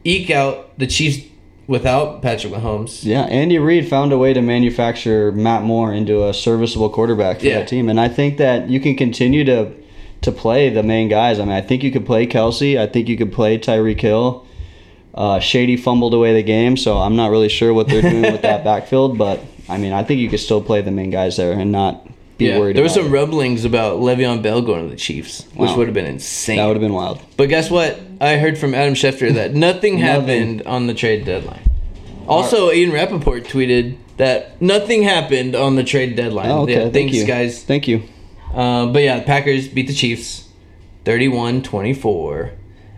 [0.04, 1.26] eke out the Chiefs
[1.66, 3.04] without Patrick Mahomes.
[3.06, 7.46] Yeah, Andy Reid found a way to manufacture Matt Moore into a serviceable quarterback for
[7.48, 7.60] Yeah.
[7.60, 9.68] that team, and I think that you can continue to
[10.24, 11.40] to play the main guys.
[11.40, 12.80] I mean, I think you could play Kelce.
[12.80, 14.46] I think you could play Tyreek Hill.
[15.14, 18.42] Uh, Shady fumbled away the game, so I'm not really sure what they're doing with
[18.42, 19.18] that backfield.
[19.18, 22.08] But I mean, I think you could still play the main guys there and not
[22.40, 22.76] be Yeah, worried.
[22.76, 23.10] there were some it.
[23.10, 25.78] rumblings about Le'Veon Bell going to the Chiefs, which Wow.
[25.78, 26.58] would have been insane.
[26.58, 27.22] That would have been wild.
[27.38, 28.00] But guess what?
[28.20, 31.62] I heard from Adam Schefter that nothing happened on the trade deadline.
[32.28, 36.50] Also, Ian Rapoport tweeted that nothing happened on the trade deadline.
[36.50, 36.74] Oh, okay.
[36.74, 37.62] Yeah, Thank thanks, you, guys.
[37.64, 38.02] Thank you.
[38.54, 40.48] Uh, but yeah, the Packers beat the Chiefs
[41.06, 42.52] 31 24.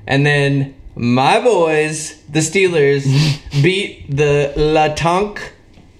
[0.07, 3.03] And then my boys, the Steelers,
[3.63, 5.53] beat the La Tonk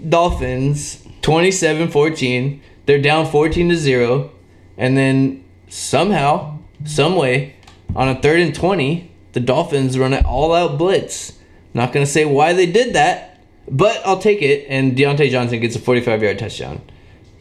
[0.08, 2.62] Dolphins 27 14.
[2.86, 4.32] They're down 14 to 0.
[4.78, 7.56] And then somehow, some way,
[7.96, 11.34] on a third and 20, the Dolphins run an all out blitz.
[11.74, 14.66] Not going to say why they did that, but I'll take it.
[14.70, 16.82] And Diontae Johnson gets a 45 yard touchdown.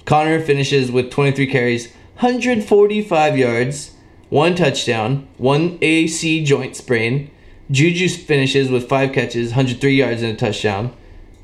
[0.05, 3.93] Connor finishes with 23 carries, 145 yards,
[4.31, 7.31] one touchdown, one AC joint sprain.
[7.71, 10.93] Juju finishes with five catches, 103 yards and a touchdown.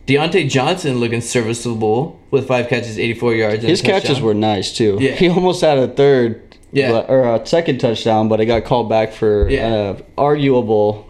[0.07, 3.59] Diontae Johnson looking serviceable with five catches, 84 yards.
[3.61, 4.99] And His catches were nice too.
[5.01, 5.13] Yeah.
[5.13, 6.91] He almost had a third, Yeah.
[6.93, 9.67] but, or a second touchdown, but it got called back for Yeah.
[9.91, 11.07] an arguable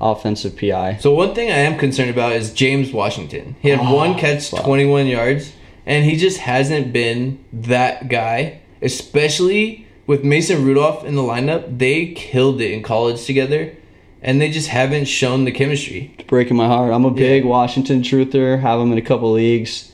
[0.00, 0.98] offensive PI.
[1.00, 3.56] So one thing I am concerned about is James Washington.
[3.60, 4.64] He had Oh, one catch, fuck.
[4.64, 5.52] 21 yards,
[5.86, 8.58] and he just hasn't been that guy.
[8.84, 13.74] Especially with Mason Rudolph in the lineup, they killed it in college together,
[14.22, 16.14] and they just haven't shown the chemistry.
[16.18, 16.92] It's breaking my heart.
[16.92, 18.60] I'm a big Washington truther.
[18.60, 19.90] Have him in a couple leagues.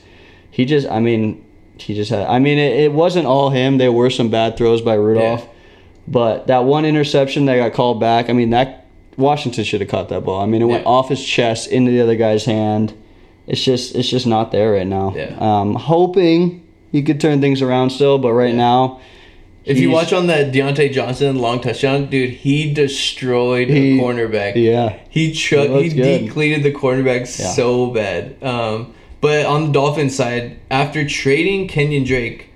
[0.49, 1.45] He just, I mean,
[1.77, 2.27] he just had.
[2.27, 3.77] I mean, it, it wasn't all him.
[3.77, 5.49] There were some bad throws by Rudolph, Yeah.
[6.07, 8.29] but that one interception that got called back.
[8.29, 8.85] I mean, that
[9.17, 10.41] Washington should have caught that ball.
[10.41, 12.93] I mean, it went off his chest into the other guy's hand.
[13.47, 15.13] It's just, it's just not there right now.
[15.15, 15.35] Yeah.
[15.39, 16.60] Um, hoping
[16.91, 18.55] he could turn things around still, but right Yeah.
[18.57, 18.99] now.
[19.63, 24.53] If you watch on that Diontae Johnson long touchdown, dude, he destroyed He- the cornerback.
[24.55, 26.25] yeah, He chuck, He he good.
[26.25, 27.51] depleted the cornerback Yeah.
[27.51, 28.35] so bad.
[28.41, 28.87] Um,
[29.21, 32.47] but on the Dolphins side, after trading Kenyon Drake,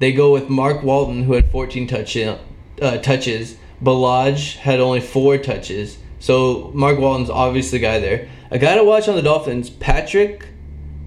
[0.00, 3.54] they go with Mark Walton, who had 14 touch, uh, touches.
[3.82, 5.98] Ballage had only four touches.
[6.18, 8.26] So Mark Walton's obviously the guy there.
[8.50, 10.46] A guy to watch on the Dolphins, Patrick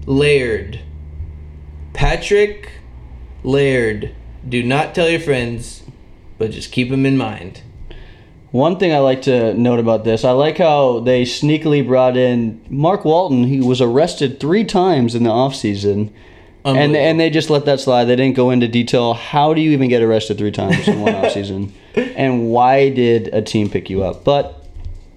[0.06, 0.78] Laird.
[1.96, 2.70] Patrick
[3.42, 4.14] Laird.
[4.46, 5.82] Do not tell your friends,
[6.36, 7.62] but just keep him in mind.
[8.50, 12.64] One thing I like to note about this, I like how they sneakily brought in
[12.68, 13.44] Mark Walton.
[13.44, 16.12] He was arrested three times in the offseason.
[16.64, 18.04] And, and they just let that slide.
[18.06, 19.14] They didn't go into detail.
[19.14, 21.72] How do you even get arrested three times in one offseason?
[21.96, 24.22] And why did a team pick you up?
[24.22, 24.66] But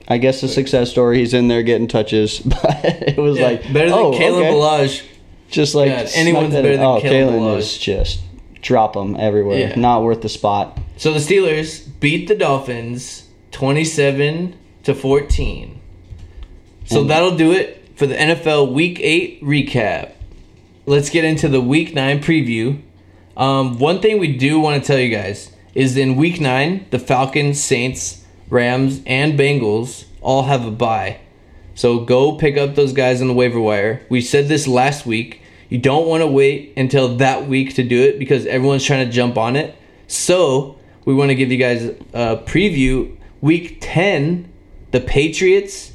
[0.07, 1.17] I guess a success story.
[1.17, 2.39] He's in there getting touches.
[2.45, 4.53] But it was Yeah, like, better than oh, Caleb okay.
[4.53, 5.05] Ballage.
[5.49, 8.21] Just like snuck anyone's better than oh, Kalen is just
[8.61, 9.59] drop them everywhere.
[9.59, 9.75] Yeah.
[9.75, 10.77] Not worth the spot.
[10.97, 15.79] So the Steelers beat the Dolphins 27 to 14.
[16.85, 20.11] So And- that'll do it for the NFL Week 8 recap.
[20.85, 22.81] Let's get into the Week 9 preview.
[23.37, 26.99] Um, one thing we do want to tell you guys is in Week 9, the
[26.99, 31.19] Falcons, Saints, Rams, and Bengals all have a bye.
[31.79, 34.05] So go pick up those guys on the waiver wire.
[34.09, 35.41] We said this last week.
[35.69, 39.09] You don't want to wait until that week to do it because everyone's trying to
[39.13, 39.77] jump on it.
[40.05, 43.15] So we want to give you guys a preview.
[43.39, 44.51] Week 10,
[44.91, 45.93] the Patriots,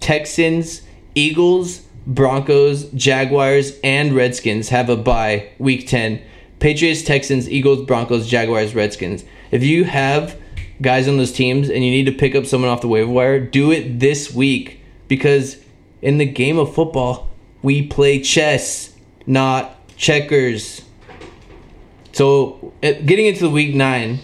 [0.00, 0.80] Texans,
[1.14, 6.18] Eagles, Broncos, Jaguars, and Redskins have a bye week 10.
[6.60, 9.22] Patriots, Texans, Eagles, Broncos, Jaguars, Redskins.
[9.50, 10.40] If you have
[10.80, 13.38] guys on those teams and you need to pick up someone off the waiver wire,
[13.38, 15.58] do it this week because
[16.02, 17.28] in the game of football,
[17.62, 18.94] we play chess,
[19.26, 20.82] not checkers.
[22.12, 24.18] So, getting into the week 9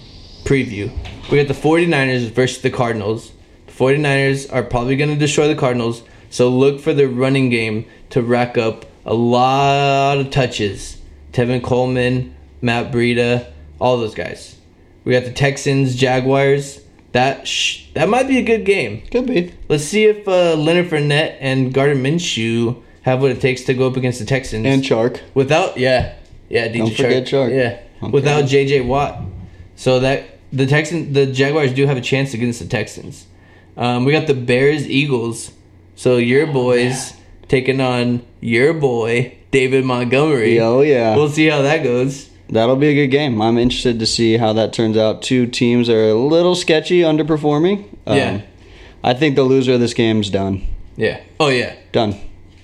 [0.45, 0.91] preview,
[1.31, 3.33] we got the 49ers versus the Cardinals.
[3.67, 7.87] The 49ers are probably going to destroy the Cardinals, so look for the running game
[8.11, 11.01] to rack up a lot of touches.
[11.33, 14.57] Tevin Coleman, Matt Breida, all those guys.
[15.05, 16.81] We got the Texans, Jaguars.
[17.13, 19.03] That sh- that might be a good game.
[19.11, 19.53] Could be.
[19.69, 23.87] Let's see if uh, Leonard Fournette and Gardner Minshew have what it takes to go
[23.87, 24.65] up against the Texans.
[24.65, 25.21] And Chark.
[25.35, 26.15] without, yeah,
[26.49, 27.51] yeah, DJ Don't forget Chark.
[27.51, 28.11] Yeah, Okay.
[28.13, 29.21] without JJ Watt.
[29.77, 33.27] So that the Texan, the Jaguars do have a chance against the Texans.
[33.77, 35.53] Um, we got the Bears, Eagles.
[35.97, 37.15] So your boys
[37.49, 40.59] taking on your boy David Montgomery.
[40.61, 41.15] Oh yeah.
[41.17, 42.31] We'll see how that goes.
[42.53, 43.41] That'll be a good game.
[43.41, 45.23] I'm interested to see how that turns out.
[45.23, 47.89] Two teams are a little sketchy, underperforming.
[48.07, 48.41] Um, Yeah.
[49.03, 50.67] I think the loser of this game's done.
[50.97, 51.21] Yeah.
[51.41, 51.75] Oh yeah.
[51.93, 52.15] Done.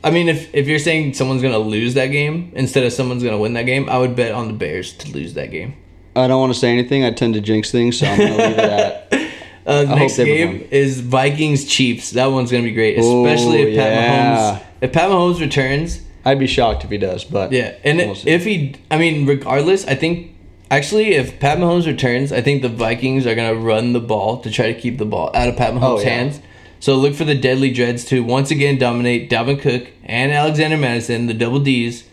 [0.05, 3.39] I mean, if if you're saying someone's gonna lose that game instead of someone's gonna
[3.39, 5.75] win that game, I would bet on the Bears to lose that game.
[6.15, 7.05] I don't want to say anything.
[7.05, 9.05] I tend to jinx things, so I'm gonna leave it at.
[9.69, 12.13] Uh, the I next game is Vikings Chiefs.
[12.13, 14.57] That one's gonna be great, Ooh, especially if Pat yeah.
[14.57, 14.63] Mahomes.
[14.81, 18.45] If Pat Mahomes returns, I'd be shocked if he does, but yeah, and We'll if
[18.45, 20.35] he, I mean, regardless, I think
[20.71, 24.51] actually if Pat Mahomes returns, I think the Vikings are gonna run the ball to
[24.51, 26.09] try to keep the ball out of Pat oh, Mahomes' Oh, yeah.
[26.11, 26.41] hands.
[26.81, 31.27] So look for the Deadly Dreads to once again dominate Dalvin Cook and Alexander Mattison,
[31.27, 32.05] the Double D's,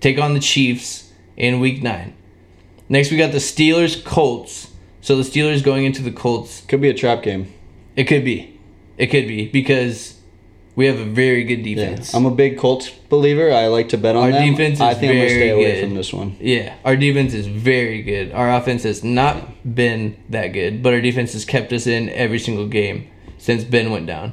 [0.00, 2.14] take on the Chiefs in Week Nine.
[2.88, 4.70] Next, we got the Steelers Colts.
[5.00, 7.52] So the Steelers going into the Colts could be a trap game.
[7.96, 8.58] it could be.
[8.98, 10.11] It could be because
[10.74, 11.74] we have a very good Yeah.
[11.90, 12.14] defense.
[12.14, 13.52] I'm a big Colts believer.
[13.52, 14.50] I like to bet on Our them.
[14.50, 15.84] defense I think I'm gonna stay away good.
[15.84, 16.36] from this one.
[16.40, 18.32] yeah, our defense is very good.
[18.32, 19.36] Our offense has not
[19.74, 23.04] been that good, but our defense has kept us in every single game
[23.38, 24.32] since Ben went down.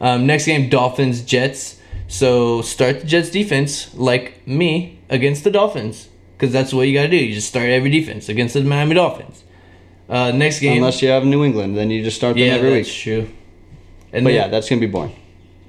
[0.00, 1.76] Um, next game, Dolphins Jets.
[2.08, 7.02] So start the Jets defense like me against the Dolphins because that's what you got
[7.04, 7.16] to do.
[7.16, 9.42] You just start every defense against the Miami Dolphins.
[10.08, 12.72] Uh, next game, Unless you have New England, then you just start them yeah, every
[12.72, 12.86] week.
[12.86, 13.26] true.
[14.12, 15.12] And But then- yeah, that's gonna be boring.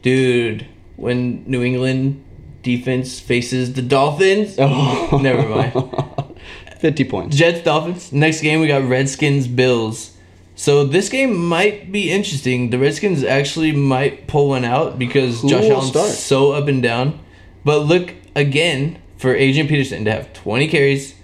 [0.06, 2.24] Dude, when New England
[2.62, 5.74] defense faces the Dolphins, Oh, never mind.
[6.80, 7.36] Fifty points.
[7.36, 8.14] Jets Dolphins.
[8.14, 10.16] Next game we got Redskins Bills.
[10.54, 12.70] So this game might be interesting.
[12.70, 16.12] The Redskins actually might pull one out because Who Josh Allen's start?
[16.12, 17.20] so up and down.
[17.64, 21.16] But look again for Adrian Peterson to have 20 carries,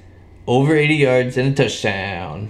[0.48, 2.50] over 80 yards, and a touchdown.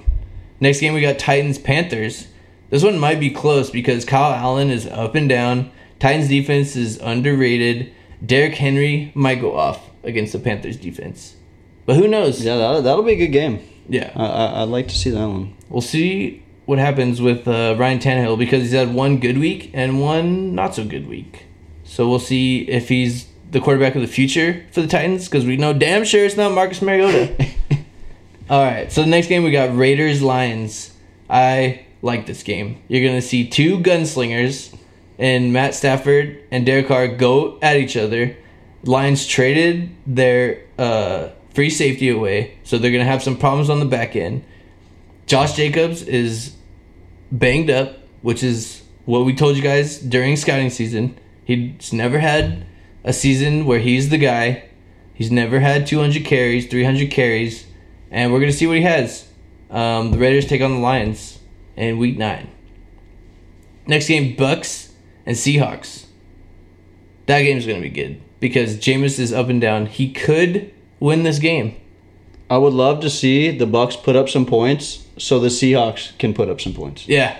[0.61, 2.27] Next game we got Titans Panthers.
[2.69, 5.69] This one might be close because Kyle Allen is up and down.
[6.01, 7.93] Titans defense is underrated.
[8.25, 11.35] Derrick Henry might go off against the Panthers defense.
[11.85, 12.43] But who knows?
[12.43, 13.61] Yeah, that'll, that'll be a good game.
[13.87, 14.11] Yeah.
[14.15, 15.55] I, I, I'd like to see that one.
[15.69, 20.01] We'll see what happens with uh, Ryan Tannehill because he's had one good week and
[20.01, 21.45] one not so good week.
[21.83, 25.55] So we'll see if he's the quarterback of the future for the Titans because we
[25.55, 27.47] know damn sure it's not Marcus Mariota.
[28.49, 30.95] All right, so the next game we got Raiders Lions.
[31.29, 32.81] I like this game.
[32.87, 34.75] You're gonna see two gunslingers
[35.21, 38.35] and Matt Stafford and Derek Carr go at each other.
[38.83, 43.85] Lions traded their uh, free safety away, so they're gonna have some problems on the
[43.85, 44.43] back end.
[45.27, 46.55] Josh Jacobs is
[47.31, 51.17] banged up, which is what we told you guys during scouting season.
[51.45, 52.65] He's never had
[53.03, 54.63] a season where he's the guy.
[55.13, 57.67] He's never had 200 carries, 300 carries,
[58.09, 59.27] and we're gonna see what he has.
[59.69, 61.37] Um, the Raiders take on the Lions
[61.77, 62.49] in Week Nine.
[63.85, 64.90] Next game, Bucks
[65.25, 66.05] and Seahawks.
[67.27, 69.85] That game's gonna be good because Jameis is up and down.
[69.85, 71.75] He could win this game.
[72.49, 76.33] I would love to see the Bucks put up some points so the Seahawks can
[76.33, 77.07] put up some points.
[77.07, 77.37] Yeah,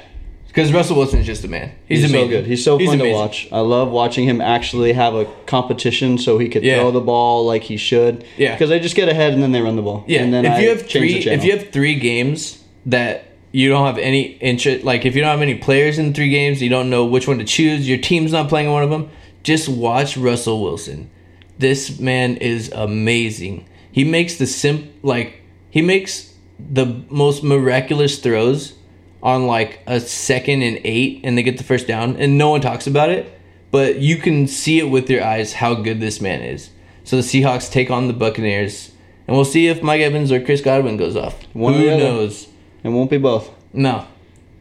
[0.47, 1.73] because Russell Wilson is just a man.
[1.87, 2.45] He's, He's, so good.
[2.45, 3.49] He's so fun to watch.
[3.51, 6.79] I love watching him actually have a competition so he could Yeah.
[6.79, 8.23] throw the ball like he should.
[8.37, 8.53] Yeah.
[8.53, 10.05] Because they just get ahead and then they run the ball.
[10.07, 13.25] Yeah, And then if I you have the three, if you have three games that
[13.51, 16.29] you don't have any interest, like if you don't have any players in the three
[16.29, 17.87] games, you don't know which one to choose.
[17.87, 19.09] Your team's not playing one of them.
[19.43, 21.09] Just watch Russell Wilson.
[21.57, 23.67] This man is amazing.
[23.91, 28.73] He makes the sim like he makes the most miraculous throws
[29.21, 32.61] on like a second and eight, and they get the first down, and no one
[32.61, 33.37] talks about it.
[33.69, 36.71] But you can see it with your eyes how good this man is.
[37.03, 38.91] So the Seahawks take on the Buccaneers,
[39.27, 41.41] and we'll see if Mike Evans or Chris Godwin goes off.
[41.53, 42.47] One Who knows?
[42.83, 43.51] It won't be both.
[43.73, 44.07] No.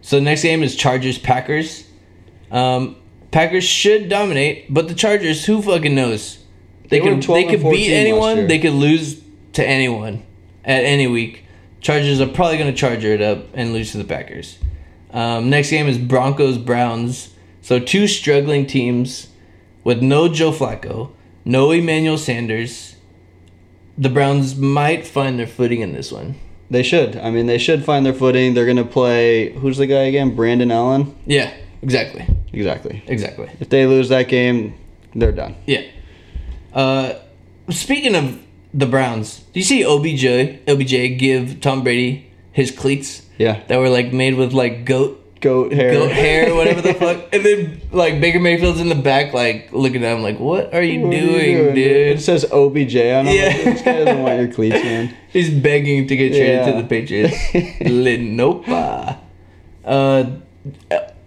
[0.02, 1.84] So the next game is Chargers Packers.
[2.50, 2.96] Um,
[3.30, 6.38] Packers should dominate, but the Chargers, who fucking knows?
[6.88, 8.46] They, They could they could beat anyone.
[8.48, 10.24] They could lose to anyone
[10.64, 11.44] at any week.
[11.80, 14.58] Chargers are probably going to charger it up and lose to the Packers.
[15.12, 17.34] Um, next game is Broncos Browns.
[17.62, 19.28] So two struggling teams
[19.84, 21.12] with no Joe Flacco,
[21.44, 22.96] no Emmanuel Sanders.
[23.96, 26.36] The Browns might find their footing in this one.
[26.70, 27.16] They should.
[27.16, 28.54] I mean, they should find their footing.
[28.54, 29.52] They're gonna play.
[29.52, 30.36] Who's the guy again?
[30.36, 31.14] Brandon Allen.
[31.26, 31.52] Yeah,
[31.82, 33.02] exactly, Exactly.
[33.06, 33.48] exactly.
[33.58, 34.74] If they lose that game,
[35.14, 35.56] they're done.
[35.66, 35.82] Yeah.
[36.72, 37.14] Uh,
[37.68, 38.38] speaking of
[38.72, 43.60] the Browns, do you see OBJ OBJ give Tom Brady his cleats Yeah.
[43.66, 45.92] that were like made with like goat Goat hair.
[45.92, 50.04] goat hair, whatever the fuck, and then like Baker Mayfield's in the back, like looking
[50.04, 51.74] at him, like, "What are you What are you doing, doing, It
[52.14, 53.34] dude?" says OBJ on him.
[53.36, 53.46] Yeah.
[53.46, 55.14] Like, this guy doesn't want your cleats, man.
[55.32, 56.72] He's begging to get traded Yeah.
[56.72, 57.36] to the Patriots.
[57.80, 59.18] Linopa.
[59.84, 60.30] Uh,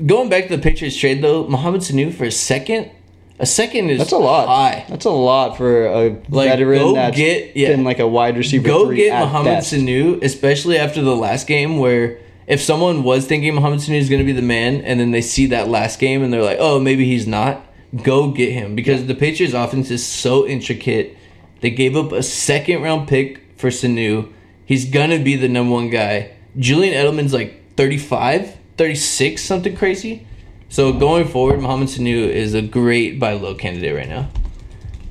[0.05, 2.91] going back to the Patriots trade though, Mohamed Sanu for a second.
[3.39, 4.47] A second is That's a lot.
[4.47, 4.85] high.
[4.89, 7.69] That's a lot for a Like, veteran go that's get- yeah.
[7.69, 8.65] been like a wide receiver.
[8.67, 9.73] Go get Mohamed best.
[9.73, 14.19] Sanu, especially after the last game where if someone was thinking Mohamed Sanu is going
[14.19, 16.79] to be the man and then they see that last game and they're like, oh,
[16.79, 17.65] maybe he's not,
[18.01, 21.17] go get him because the Patriots offense is so intricate.
[21.61, 24.31] They gave up a second round pick for Sanu.
[24.65, 26.31] He's going to be the number one guy.
[26.57, 30.27] Julian Edelman's like 35, 36, something crazy.
[30.69, 34.29] So going forward, Mohamed Sanu is a great buy low candidate right now.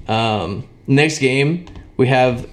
[0.08, 1.66] Um, next game,
[1.96, 2.48] we have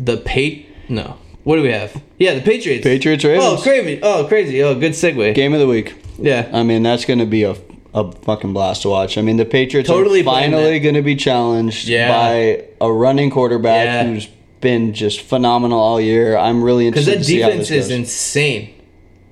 [0.00, 0.66] the Pat.
[0.88, 2.02] No, what do we have?
[2.18, 2.82] Yeah, the Patriots.
[2.84, 3.44] Patriots Ravens.
[3.44, 4.00] Oh, crazy!
[4.02, 4.62] Oh, crazy!
[4.62, 5.34] Oh, good segue.
[5.34, 5.94] Game of the week.
[6.18, 7.56] Yeah, I mean, that's going to be a,
[7.92, 9.18] a fucking blast to watch.
[9.18, 12.08] I mean, the Patriots Totally are finally going to be challenged Yeah.
[12.08, 14.04] by a running quarterback Yeah.
[14.04, 14.26] who's
[14.60, 16.36] been just phenomenal all year.
[16.36, 18.74] I'm really because interested that to see how defense is insane.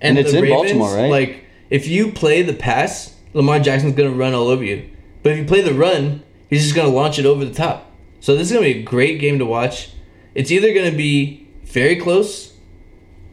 [0.00, 1.10] And it's the in Baltimore, right?
[1.10, 4.90] Like, if you play the pass, Lamar Jackson's gonna run all over you.
[5.22, 7.90] But if you play the run, he's just gonna launch it over the top.
[8.20, 9.90] So this is gonna be a great game to watch.
[10.34, 12.52] It's either gonna be very close,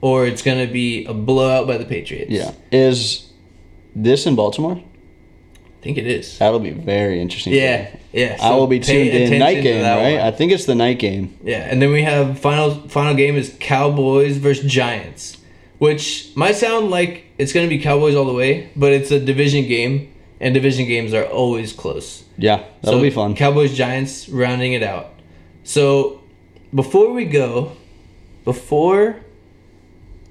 [0.01, 2.31] or it's gonna be a blowout by the Patriots.
[2.31, 2.51] yeah.
[2.71, 3.29] Is
[3.95, 4.75] this in Baltimore?
[4.75, 6.37] I think it is.
[6.39, 7.53] That'll be very interesting.
[7.53, 8.37] Yeah, yeah.
[8.41, 9.39] I will be tuned in.
[9.39, 10.17] Night game, right?
[10.17, 10.21] one.
[10.27, 11.37] I think it's the night game.
[11.43, 15.37] Yeah, and then we have final final game is Cowboys versus Giants,
[15.77, 19.67] which might sound like it's gonna be Cowboys all the way, but it's a division
[19.67, 22.23] game, and division games are always close.
[22.37, 23.35] Yeah, that'll So, be fun.
[23.35, 25.11] Cowboys Giants rounding it out.
[25.63, 26.21] So
[26.75, 27.71] before we go,
[28.49, 29.15] before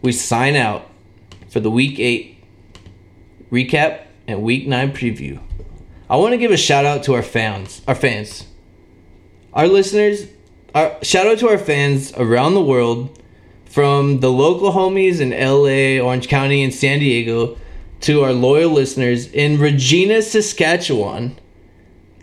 [0.02, 0.90] we sign out
[1.50, 2.42] for the week eight
[3.48, 5.40] recap and week nine preview,
[6.10, 8.44] I want to give a shout out to our fans, our fans,
[9.52, 10.26] our listeners.
[10.74, 13.22] Our shout out to our fans around the world,
[13.66, 17.56] from the local homies in LA, Orange County, and San Diego,
[18.00, 21.38] to our loyal listeners in Regina, Saskatchewan,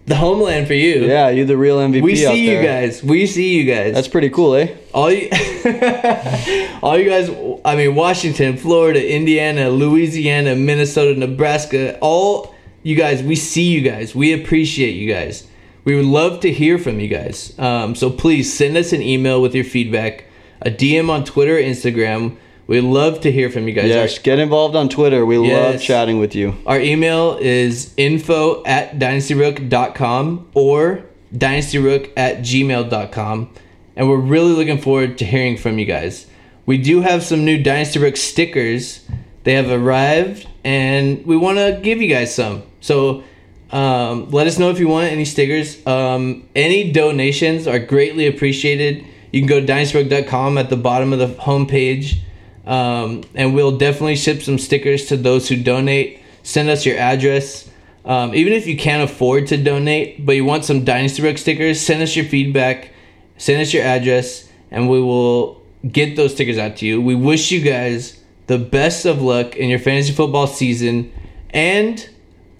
[0.05, 1.05] the homeland for you.
[1.05, 2.01] yeah, you're the real MVP.
[2.01, 3.03] We see you guys.
[3.03, 3.93] We see you guys.
[3.93, 4.75] That's pretty cool, eh?
[4.93, 5.29] all you,
[6.83, 7.29] all you guys.
[7.65, 11.97] I mean, Washington, Florida, Indiana, Louisiana, Minnesota, Nebraska.
[11.99, 12.53] All
[12.83, 13.23] you guys.
[13.23, 14.13] We see you guys.
[14.13, 15.47] We appreciate you guys.
[15.85, 17.57] We would love to hear from you guys.
[17.59, 20.25] Um, so please send us an email with your feedback,
[20.61, 22.37] a DM on Twitter, Instagram.
[22.67, 23.89] We'd love to hear from you guys.
[23.89, 25.25] Yes, get involved on Twitter.
[25.25, 26.55] We love chatting with you.
[26.65, 33.49] Our email is info at dynastyrook.com or dynastyrook at gmail.com.
[33.95, 36.25] And we're really looking forward to hearing from you guys.
[36.65, 39.05] We do have some new Dynasty Rook stickers.
[39.43, 42.63] They have arrived and we want to give you guys some.
[42.81, 43.23] So
[43.71, 45.85] um, let us know if you want any stickers.
[45.85, 49.05] Um, any donations are greatly appreciated.
[49.31, 52.19] You can go to dynastyrook.com at the bottom of the homepage.
[52.65, 56.21] Um, and we'll definitely ship some stickers to those who donate.
[56.43, 57.69] Send us your address.
[58.05, 61.81] Um, even if you can't afford to donate, but you want some Dynasty Rook stickers,
[61.81, 62.91] send us your feedback,
[63.37, 67.01] send us your address, and we will get those stickers out to you.
[67.01, 71.11] We wish you guys the best of luck in your fantasy football season.
[71.49, 72.07] And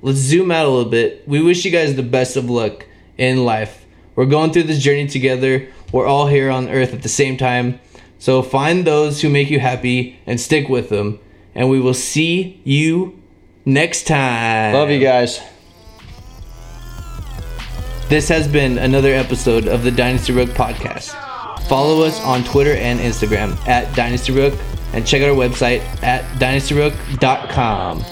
[0.01, 1.27] let's zoom out a little bit.
[1.27, 2.85] We wish you guys the best of luck
[3.17, 3.85] in life.
[4.15, 5.67] We're going through this journey together.
[5.91, 7.79] We're all here on earth at the same time.
[8.19, 11.19] So find those who make you happy and stick with them.
[11.53, 13.21] And we will see you
[13.65, 14.73] next time.
[14.73, 15.41] Love you guys.
[18.09, 21.13] This has been another episode of the Dynasty Rook podcast.
[21.67, 24.53] Follow us on Twitter and Instagram at Dynasty Rook
[24.93, 28.05] and check out our website at dynastyrook.com.